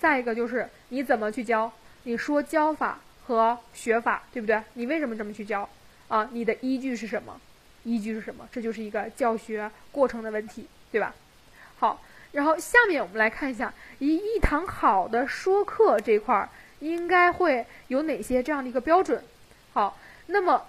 [0.00, 1.70] 再一个就是你怎么去教，
[2.02, 4.60] 你说教法和学法，对不对？
[4.74, 5.68] 你为什么这么去教？
[6.08, 7.40] 啊，你的依据是什么？
[7.86, 8.46] 依据是什么？
[8.52, 11.14] 这就是一个教学过程的问题，对吧？
[11.78, 16.48] 好，然后下面我们来看一下，一一堂好的说课这块儿
[16.80, 19.22] 应该会有哪些这样的一个标准？
[19.72, 20.62] 好，那么。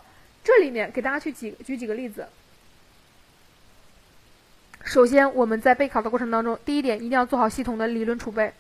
[0.44, 2.26] 这里面给大家去举举几个例子。
[4.86, 8.54] 首先，我们在备考的过程当中，第一点一定要做好系统的理论储备，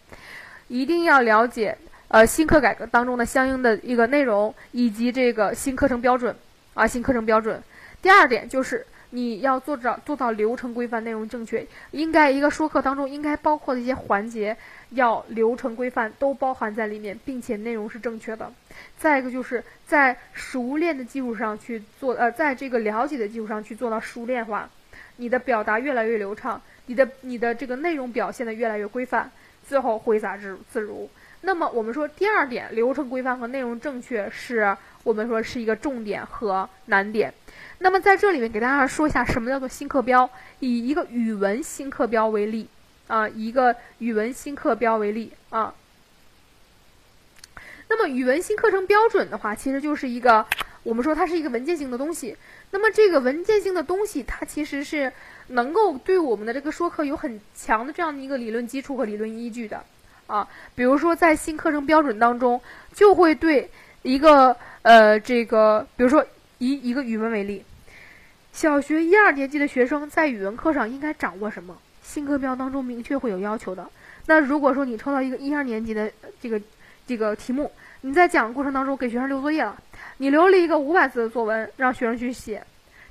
[0.67, 1.77] 一定要了解
[2.09, 6.35] 呃新课改革当中的相应的一个内容以及这个新课程标准
[6.73, 7.63] 啊新课程标准。
[8.07, 14.55] 第二点就是你要做到做到流程规范、内容正确，应该一个说课当中应该包括的一些环节
[14.91, 18.49] 要流程规范都包含在里面，并且内容是正确的。
[18.97, 24.69] 再一个就是在熟练的基础上去做呃，在这个了解的基础上去做到熟练化。
[25.17, 29.29] 你的表达越来越流畅，你的你的这个内容表现的越来越规范，
[29.67, 31.09] 最后挥洒自自如。
[31.41, 34.75] 那么我们说第二点，流程规范和内容正确是
[35.07, 37.33] 我们说是一个重点和难点。
[37.79, 40.29] 那么在这里面给大家说一下什么叫做新课标，
[40.59, 42.67] 以一个语文新课标为例
[43.07, 45.73] 啊，一个语文新课标为例啊。
[47.87, 50.45] 那么语文新课程标准的话，其实就是一个
[50.83, 52.35] 我们说它是一个文件性的东西。
[52.71, 55.13] 那么这个文件性的东西，它其实是
[55.47, 59.81] 能够对我们的这个说课有很强的这样的一个理论基础和理论依据的，
[60.25, 60.45] 啊，
[60.75, 62.59] 比如说在新课程标准当中，
[62.93, 64.55] 就会对一个
[64.87, 66.25] 呃这个，比如说
[66.59, 67.61] 以一个语文为例，
[68.53, 71.77] 小学一二年级的学生在语文课上应该掌握什么？
[72.01, 73.85] 新课标当中明确会有要求的。
[74.27, 76.09] 那如果说你抽到一个一二年级的
[76.39, 76.61] 这个
[77.05, 77.69] 这个题目，
[77.99, 79.77] 你在讲的过程当中给学生留作业了。
[80.19, 82.63] 你留了一个五百字的作文让学生去写，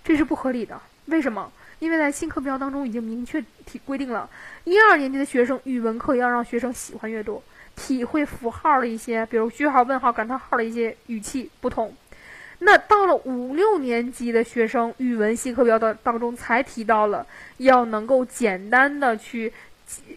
[0.03, 0.81] 这是不合理的。
[1.05, 1.53] 为什么？
[1.79, 4.31] 因为在新课标当中已经明确提规定了，
[4.65, 7.43] 一二年级的学生语文课要让学生喜欢阅读，
[7.77, 11.95] 体会符号的一些，比如句号、问号、感叹号的一些语气不同。
[12.59, 17.25] 那到了五六年级的学生，语文新课标的当中才提到了
[17.59, 19.53] 要能够简单的去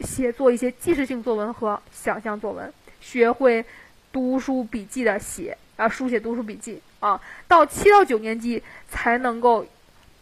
[0.01, 3.63] 写作一些记事性作文和想象作文，学会
[4.11, 5.55] 读书笔记的写。
[5.75, 9.65] 啊，书写读书笔记啊，到七到九年级才能够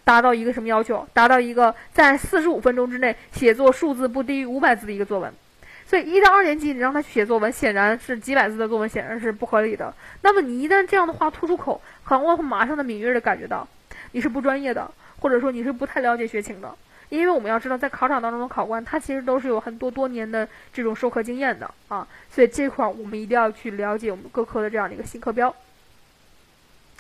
[0.04, 1.08] 达到一个什么要求？
[1.14, 5.34] 达到一个在四十五分钟之内写作数字不低于五百字的一个作文。
[5.88, 9.94] 所以一到二年级你让他去写作文，显然是几百字的作文，显然是不合理的。
[10.22, 13.66] 那么你一旦这样的话突出口，很我会马上的敏锐的感觉到
[14.12, 16.76] 你是不专业的，或者说你是不太了解学情的。
[17.08, 25.56] 因为我们要知道，在考场当中的考官，他其实都是有很多多年的这种授课经验的啊，所以这块儿我们一定要去了解我们各科的这样的一个新课标。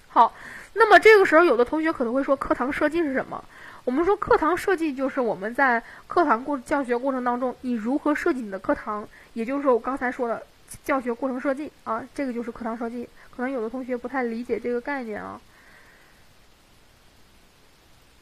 [0.08, 0.34] 好，
[0.76, 3.44] 那么这个时候有的同学可能会说，课堂设计是什么？
[3.88, 10.46] 我们说课堂设计就是我们在课堂过教学过程当中，你如何设计你的课堂，也就是说我刚才说的
[10.84, 13.08] 教学过程设计啊，这个就是课堂设计。
[13.34, 15.40] 可能有的同学不太理解这个概念啊，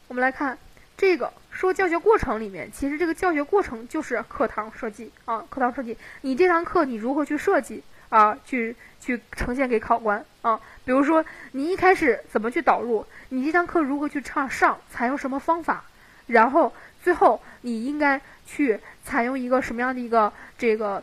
[0.06, 0.56] 我们来看。
[0.96, 5.98] 这个说教学过程里面，其实这个教学过程就是课堂设计啊，课堂设计。
[6.20, 8.38] 你这堂课你如何去设计啊？
[8.46, 10.60] 去去呈现给考官啊？
[10.86, 13.04] 比如说你一开始怎么去导入？
[13.28, 14.78] 你这堂课如何去唱上？
[14.88, 15.84] 采用什么方法？
[16.28, 16.72] 然后
[17.02, 21.02] 最后你应该去采用一个什么样的一个这个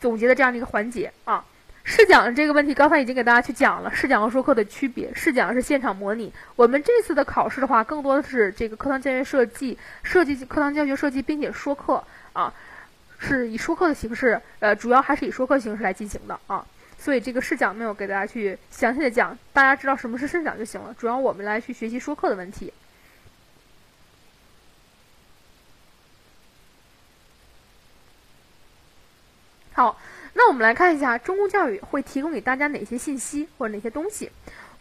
[0.00, 1.42] 总结的这样的一个环节啊？
[1.82, 3.92] 试讲这个问题，刚才已经给大家去讲了。
[3.92, 6.32] 试讲和说课的区别，试讲是现场模拟。
[6.54, 12.52] 我们这次的考试的话，更多的是这个课堂教学设计，设计课堂教学设计，并且说课啊，
[13.18, 16.64] 是以说课的形式，呃，主要还是以说课形式来进行的啊。
[17.02, 20.94] 所以这个试讲没有给大家去详细的讲，大家知道什么是试讲就行了。
[20.94, 22.72] 主要我们来去学习说课的问题。
[29.72, 29.98] 好。
[30.34, 34.30] 那我们来看一下中公教育会提供给大家哪些信息或者哪些东西。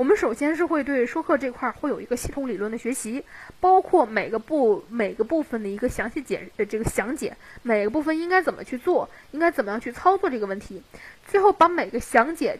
[0.02, 3.24] 我们首先是会对说课这块会有一个系统理论的学习，
[3.60, 10.82] 包括每个部每个部分的一个详细解呃这个详解，每个部分应该怎么去做，应该怎么样去操作这个问题。
[11.28, 12.60] 最后把每个详解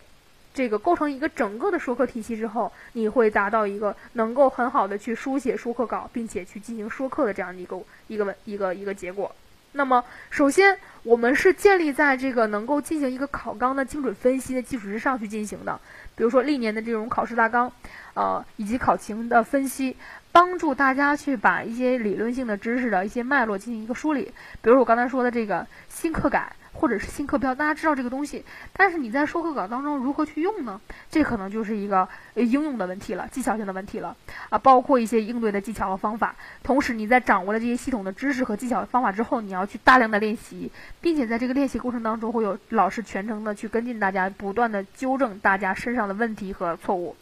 [0.54, 9.36] 这个构成一个整个的说课体系之后，你会达到一个能够很好的去书写说课稿，并且去进行说课的这样的一个一个一个一个结果。
[9.74, 15.80] 那么，首先我们是建立在这个能够进行一个考纲的精准分析的基础之上去进行的，
[16.22, 17.72] 比如说历年的这种考试大纲，
[18.13, 19.97] 呃，以及考情的分析，
[20.32, 26.55] 帮助大家去把一些理论性的知识的一些脉络进行一个梳理，比如我刚才说的这个新课改。
[26.74, 28.43] 或者是新课标，大家知道这个东西，
[28.74, 30.80] 但是你在说课稿当中如何去用呢？
[31.09, 34.15] 这可能就是一个应用的问题了，技巧性的问题了
[34.49, 36.36] 啊，包括一些应对的技巧和方法。
[36.63, 47.15] 同时，你在掌握了这些系统的知识和技巧方法之后，你要去大量的练习，并且在这个练习过程当中，会有老师全程的去跟进大家，不断的纠正大家身上的问题和错误。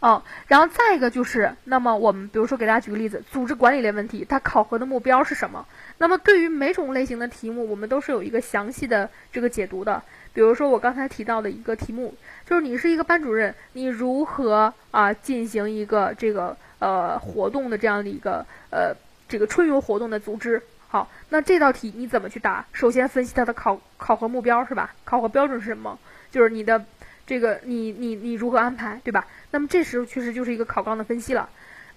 [0.00, 5.66] 哦，然后再一个就是，那么我们比如说给大家举个例子，组织管理类问题，它考核的目标是什么？
[5.98, 10.02] 那么对于每种类型的题目，我们都是有一个详细的这个解读的。
[10.32, 12.14] 比如说我刚才提到的一个题目，
[12.46, 18.94] 就是你是一个班主任，你如何啊进行一个这个呃活动的这样的一个呃
[19.28, 20.62] 这个春游活动的组织？
[20.88, 22.64] 好，那这道题你怎么去答？
[22.72, 24.94] 首先分析它的考考核目标是吧？
[25.04, 25.98] 考核标准是什么？
[26.30, 26.84] 就是你的。
[27.28, 29.26] 这个你你你如何安排，对吧？
[29.50, 31.46] 那么这时候确实就是一个考纲的分析了。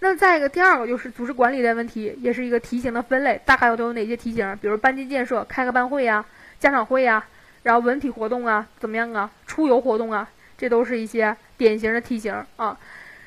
[0.04, 4.58] 那再一个，第二个就是组织管理类问题，也是一个题型的分类，大概都有哪些题型？
[4.60, 6.26] 比如班级建设，开个班会呀，
[6.60, 7.24] 家长会呀，
[7.62, 9.30] 然后文体活动啊，怎么样啊？
[9.46, 10.28] 出游活动啊，
[10.58, 12.76] 这都是一些典型的题型啊。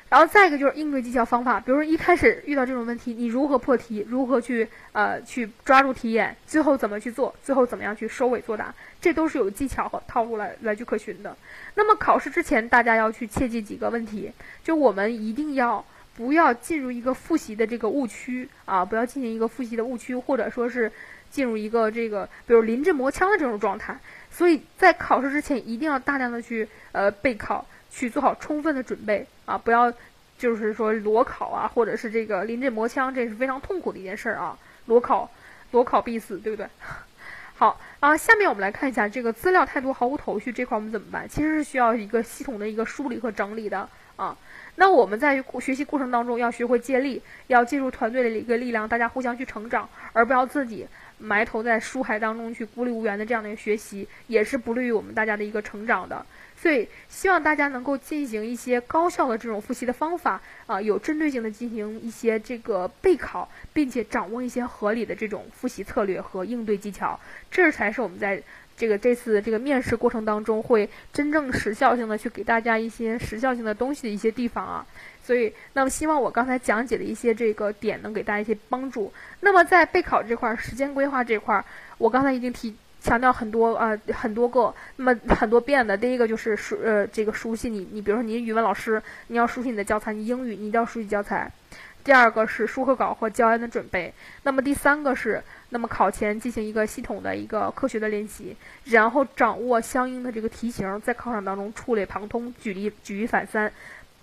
[0.09, 11.35] 然后再一个就是应对技巧方法，比如说一开始遇到这种问题，你如何破题，如何去呃去抓住题眼，最后怎么去做，最后怎么样去收尾作答，这都是有技巧和套路来来去可循的。
[11.75, 14.29] 那么考试之前，大家要去切记几个问题，
[14.61, 15.83] 就我们一定要
[16.15, 20.91] 不要进入一个复习的这个误区啊，不要进行一个复习的误区，或者说是
[21.29, 23.97] 进入一个这个比如临阵磨枪的这种状态。
[24.31, 27.65] 所以在考试之前，一定要大量的去呃备考。
[27.91, 29.89] 去做好充分的准备啊，不要
[30.37, 34.57] 就是说裸考啊，或者是这个临阵磨枪，这是非常痛苦的一件事儿啊。
[34.87, 35.31] 裸考，
[35.71, 36.67] 裸考必死，对不对？
[37.55, 41.25] 好啊，下面我们来看一下这个资料太多毫无头绪这块我们怎么办？
[41.29, 43.87] 其实是需要一个系统的一个梳理和整理的
[44.17, 44.35] 啊。
[44.75, 50.85] 那我们在学习过程当中要学会借力，要借助团队的一个力量，大家互相去成长，而不要自己
[51.17, 56.25] 埋头在书海当中去孤立无援的这样的一个学习，也是不利于我们大家的一个成长的。
[56.57, 67.19] 所以，希望大家能够进行一些高效的这种复习的方法啊，有针对性的进行一些这个备考，并且掌握一些合理的这种复习策略和应对技巧，
[67.51, 68.41] 这才是我们在
[68.77, 74.85] 这个这次这个面试过程当中会真正时效性的去给大家一些时效性的东西的一些地方啊。
[75.23, 79.11] 所以，那么希望我刚才讲解的一些这个点能给大家一些帮助。
[79.39, 81.65] 那么在备考这块儿时间规划这块儿，
[81.97, 82.75] 我刚才已经提。
[83.01, 85.95] 强调很多啊，很多个，那么很多遍的。
[85.95, 91.51] 第一个就是熟呃，这个熟悉你，你比如说你语文老师，你要熟悉你的教材，你英语你一定要熟悉教材。
[92.05, 94.13] 第二个是书课稿和教案的准备。
[94.43, 103.73] 那么第三个是，那么考前进行一个系统的一个科学的练习，然后掌握相应的这个题型，在考场当中触类旁通，举例举一反三，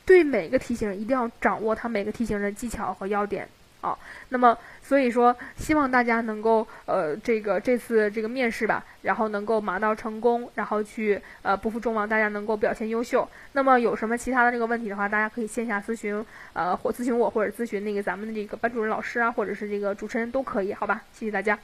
[0.06, 3.48] 对每个题型一定要掌握它每个题型的技巧和要点。
[3.82, 13.28] 啊，那么所以说，希望大家能够呃，这个这次这个面试吧，然后能够马到成功，然后去呃不负众望，大家能够表现优秀。
[13.54, 21.02] 那么有什么其他的这个问题的话，大家可以线下咨询，呃或咨询我，或者咨询那个咱们的这个班主任老师啊，或者是这个主持人都可以，好吧？
[21.12, 21.58] 谢谢大家。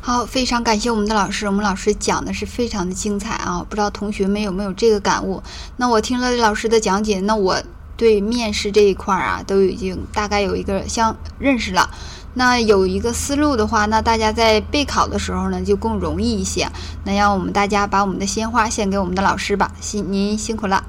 [0.00, 5.42] 好，非常感谢我们的老师，我们老师讲的是非常的精彩啊，不知道同学们有没有这个感悟？
[5.76, 7.62] 那我听了老师的讲解，那我。
[7.96, 11.90] 对面试这一块儿啊，都已经大概有一个相认识了。
[12.34, 16.68] 那有一个思路的话，那大家在备考的时候呢，就更容易一些。
[17.04, 20.84] 那让我们大家把我们的鲜花献给我们的老师吧，辛您辛苦了。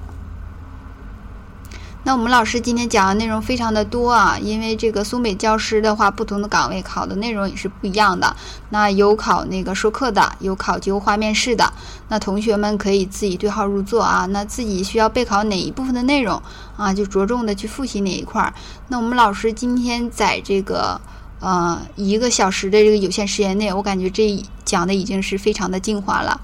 [2.08, 8.34] 那我们老师今天讲的内容非常的多啊，因为这个松北教师的话，不同的岗位考的内容也是不一样的。
[8.70, 11.74] 那有考那个授课的，有考机构化面试的。
[12.08, 16.42] 那同学们可以自己对号入座啊，那自己需要备考哪一部分的内容
[16.78, 18.54] 啊，就着重的去复习哪一块儿。
[18.88, 21.02] 那我们老师今天在这个
[21.42, 26.40] 呃一个小时的这个有限时间内，我感觉这讲的已经是非常的精华了。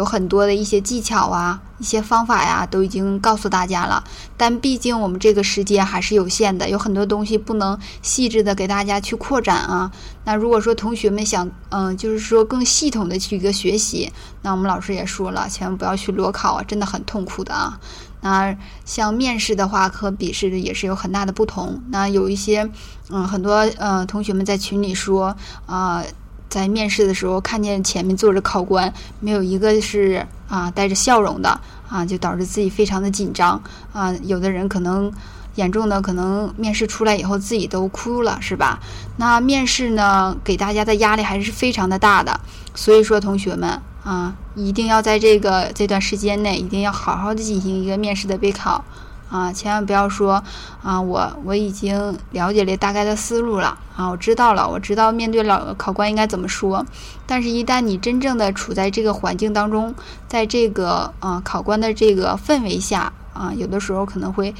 [0.00, 4.02] 有很多的一些技巧啊，一些方法呀，都已经告诉大家了。
[4.34, 9.92] 但毕竟我们这个时间还是有限的，有很多东西不能细致的给大家去扩展啊。
[10.24, 17.78] 那如果说同学们想，嗯，就是说更系统的去一个学习，那我们老师也说了，千万不要去裸考啊，真的很痛苦的啊。
[18.22, 21.82] 那像面试的话和笔试的也是有很大的不同。
[21.90, 22.66] 那有一些，
[23.10, 25.36] 嗯，很多呃同学们在群里说
[25.66, 26.02] 啊。
[26.50, 34.12] 在面试的时候，看见前面坐着考官，没有一个是啊带着笑容的啊，就导致自己非常的紧张啊。
[34.24, 35.10] 有的人可能
[35.54, 38.80] 严重的，可能面试出来以后自己都哭了，是吧？
[39.16, 42.40] 那面试呢，给大家的压力还是非常的大的。
[42.74, 48.84] 所以说，同学们啊，一定要在这个这段时间内，一定要好好的进行一个面试的备考。
[49.30, 50.42] 啊，千万不要说
[50.82, 51.00] 啊！
[51.00, 56.84] 我我已经了解了大概的思路了啊，我知道了，我知道面对老考官应该怎么说。
[57.26, 59.94] 但是，一旦你真正的处在这个环境当中，
[60.26, 64.52] 在这个啊考官的这个氛围下啊，有的时候可能会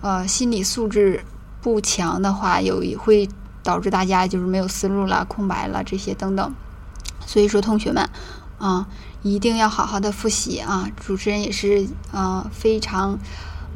[0.00, 1.24] 呃心理素质
[1.62, 3.28] 不强的话，有会
[3.62, 6.52] 导致大家就是没有思路了、空白了这些等等。
[7.24, 8.08] 所以说，同学们。
[8.58, 8.86] 啊，
[9.20, 10.88] 一定要好好的复习啊！
[10.96, 13.18] 主持人也是啊，非常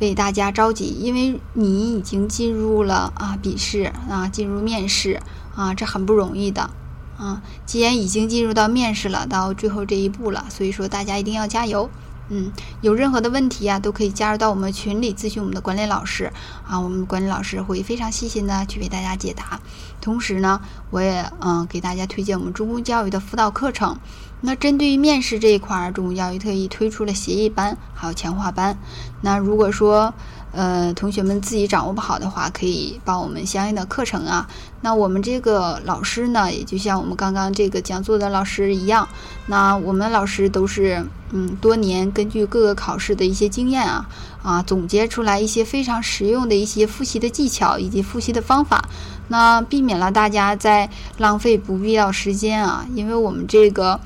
[0.01, 5.21] 为大家着急，因为你已经进入了啊笔试啊，进入面试
[5.55, 6.71] 啊，这很不容易的
[7.19, 7.43] 啊。
[7.67, 11.91] 既然已经进入到面试了，到最后这一步了，所以说大家一定要加油。
[12.33, 16.33] 嗯，有任何的问题啊，都可以加入到我们群里咨询我们的管理老师
[16.65, 19.61] 啊，我们管理老师会非常细心的去为大家解答。
[20.01, 23.99] 同时呢，我也嗯给大家推荐我们中公教育的辅导课程。
[24.41, 28.79] 那针对于面试这一块，中公教育特意推出了协议班，还有强化班。
[29.21, 30.13] 那如果说
[30.53, 34.49] 呃，同学们自己掌握不好的话，可以报我们相应的课程啊。
[34.81, 39.09] 那我们这个老师呢，也就像我们刚刚这个讲座的老师一样，
[39.47, 44.09] 那我们老师都是嗯，多年根据各个考试的一些经验啊
[44.43, 48.89] 啊，总结出来一些非常实用的一些复习的技巧以及复习的方法，
[49.29, 52.85] 那避免了大家在浪费不必要时间啊。
[52.97, 54.01] 因为我们这个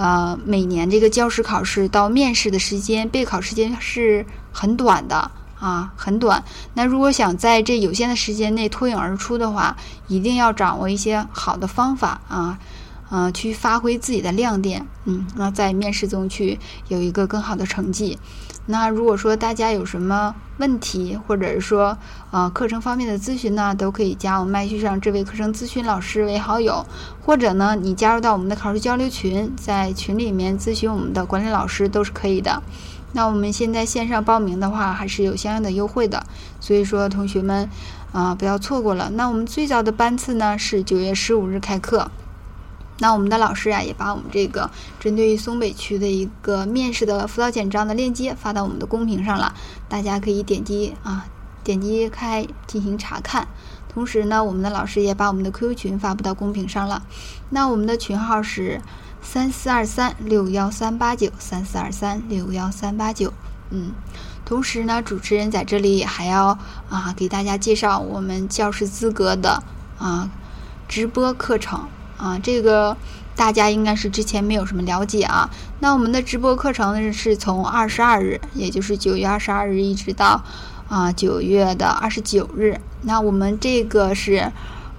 [0.00, 5.30] 呃，每年这个教师考试到面试的时间，备考时间是很短的。
[5.60, 6.42] 啊，很短。
[6.72, 9.76] 那如果想在这有限的时间内脱颖而出的话，
[10.08, 12.58] 一定要掌握一些好的方法啊，
[13.10, 14.86] 嗯，去发挥自己的亮点。
[15.04, 18.18] 嗯，那在面试中去有一个更好的成绩。
[18.70, 21.98] 那如果说大家有什么问题，或者是说
[22.30, 26.86] 呃课程方面的咨询呢，都可以加我们麦序上这位课程咨询老师为好友，
[27.24, 32.62] 或者呢你加入到我们的考试交流群，在群里面咨询我们的管理老师都是可以的。
[33.12, 36.24] 那我们现在线上报名的话，还是有相应的优惠的，
[36.60, 37.68] 所以说同学们
[38.12, 39.10] 啊不要错过了。
[39.10, 42.10] 那我们最早的班次呢是九月十五日开课，
[43.00, 44.70] 那我们的老师啊也把我们这个
[45.00, 49.52] 针对于松北区的一个面试的辅导简章的链接发到我们的公屏上了，
[49.88, 51.26] 大家可以点击啊
[51.64, 53.48] 点击开进行查看。
[53.88, 57.02] 同时呢，我们的老师也把我们的 QQ 群发布到公屏上了，
[57.48, 58.80] 那我们的群号是。
[59.22, 63.30] 三四二三六幺三八九，三四二三六幺三八九。
[63.68, 63.92] 嗯，
[64.46, 69.62] 同时呢，主持人在这里还要啊给大家介绍我们教师资格的
[69.98, 70.30] 啊
[70.88, 71.86] 直播课程
[72.20, 72.96] 啊，这个
[73.34, 75.48] 大家应该是之前没有什么了解啊。
[75.80, 80.44] 那我们的直播课程呢是从二十二日，也就是九月二十二日一直到
[80.88, 82.78] 啊九月的二十九日。
[83.02, 84.52] 那我们这个是。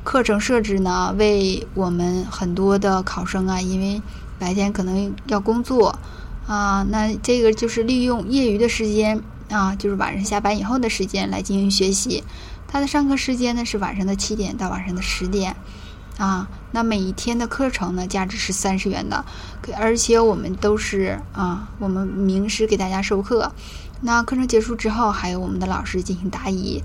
[0.03, 4.01] 课程设置呢，为我们很多的考生啊，因为
[4.39, 5.99] 白天可能要工作
[6.47, 12.23] 啊，那这个就是利用业余的时间啊，就是晚上下班以后的时间来进行学习。
[12.67, 15.55] 他的上课时间呢是晚上的七点到晚上的十点
[16.17, 16.47] 啊。
[16.71, 19.25] 那每一天的课程呢，价值是三十元的，
[19.77, 23.51] 而且我们都是啊，我们名师给大家授课。
[24.01, 26.81] 那课程结束之后，还有我们的老师进行答疑。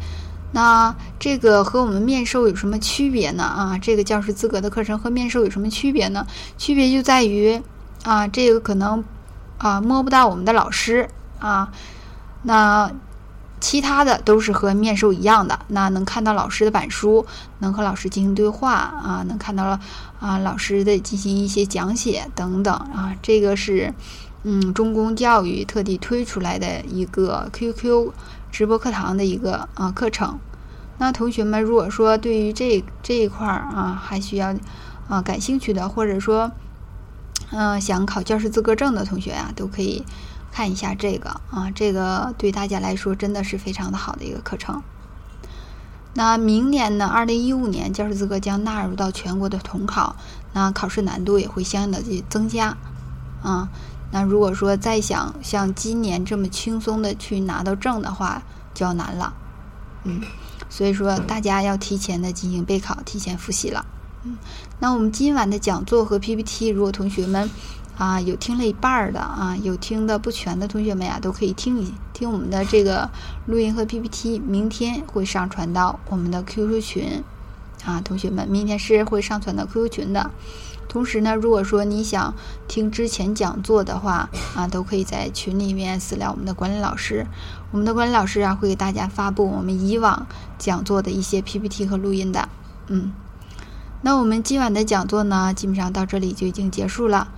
[0.52, 3.42] 那这个和我们面授有什么区别呢？
[3.42, 6.26] 啊，这个教师资格的课程和面授有什么区别呢？
[6.58, 7.60] 区别就在于，
[8.04, 9.04] 啊，这个可能
[9.58, 11.08] 啊摸不到我们的老师
[11.38, 11.70] 啊，
[12.42, 12.90] 那
[13.60, 17.26] 其他的都是和面授一样的，那能看到老师的板书，
[17.58, 19.80] 能和老师进行对话啊，能看到了
[20.20, 23.92] 啊老师的进行一些讲解等等啊，这个是
[24.44, 28.12] 嗯中公教育特地推出来的一个 QQ。
[28.48, 30.38] 直播课堂的一个啊课程，
[30.96, 34.54] 那同学们如果说对于这这一块儿啊还需要
[35.08, 36.50] 啊感兴趣的，或者说
[37.50, 40.06] 嗯想考教师资格证的同学呀，都可以
[40.56, 44.82] 看一下这个啊，这个对大家来说真的是非常的好的一个课程。
[46.14, 50.16] 那明年呢，二零一五年教师资格将纳入到全国的统考，
[50.54, 52.74] 那考试难度也会相应的去增加
[53.42, 53.68] 啊。
[54.10, 58.42] 那如果说再想像今年这么轻松的去拿到证的话，
[58.72, 59.34] 就要难了，
[60.04, 60.22] 嗯，
[60.70, 63.84] 所以说大家要提前的进行备考，提前复习了，
[64.22, 64.38] 嗯。
[64.78, 67.50] 那我们今晚的讲座和 PPT，如果同学们
[67.96, 73.10] 啊有听了一半儿的啊，有听的不全的同学们呀，都可以听一听我们的这个
[73.46, 77.24] 录音和 PPT，明天会上传到我们的 QQ 群
[77.84, 80.30] 啊，同学们，明天是会上传到 QQ 群的。
[80.88, 82.32] 同时呢，如果说你想
[82.68, 87.26] 听之前讲座的话啊，都可以在群里面私聊我们的管理老师。
[87.72, 90.26] 我们的管理老师啊，会给大家发布我们以往
[90.58, 92.48] 讲座的一些 PPT 和录音的。
[92.86, 93.12] 嗯，
[94.02, 97.28] 那我们今晚的讲座呢，基本上到这里就已经结束了。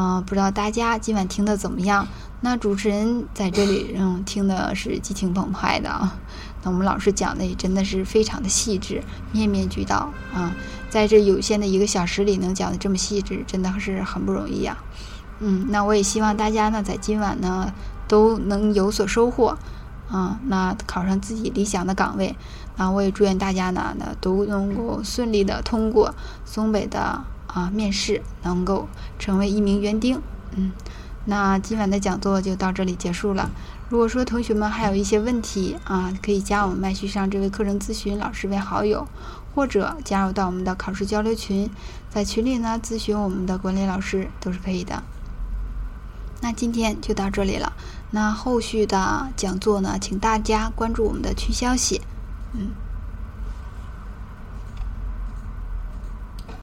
[0.00, 2.06] 嗯，不知道大家今晚听的怎么样？
[2.40, 6.16] 那主持人在这里嗯听的是激情澎湃的啊。
[6.62, 9.02] 那我们老师讲的也真的是非常的细致，
[9.32, 10.54] 面面俱到啊。
[10.88, 14.78] 在这有限的一个小时里能讲的这么细致，真的是很不容易呀。
[15.40, 17.72] 嗯，那我也希望大家呢在今晚呢
[18.06, 19.58] 都能有所收获
[20.08, 22.36] 啊，那考上自己理想的岗位。
[22.76, 26.14] 那我也祝愿大家呢那都能够顺利的通过
[26.44, 28.86] 松北的啊面试，能够
[29.18, 30.20] 成为一名园丁，
[30.56, 30.72] 嗯，
[31.24, 33.50] 那今晚的讲座就到这里结束了。
[33.88, 39.06] 如果说同学们还有一些问题啊，可以加我们麦序上这位课程咨询老师为好友，
[39.54, 41.70] 或者加入到我们的考试交流群，
[42.10, 45.02] 在群里呢咨询我们的管理老师都是可以的。
[46.40, 47.72] 那今天就到这里了。
[48.10, 52.00] 那后续的讲座呢，请大家关注我们的群消息。
[52.52, 52.70] 嗯。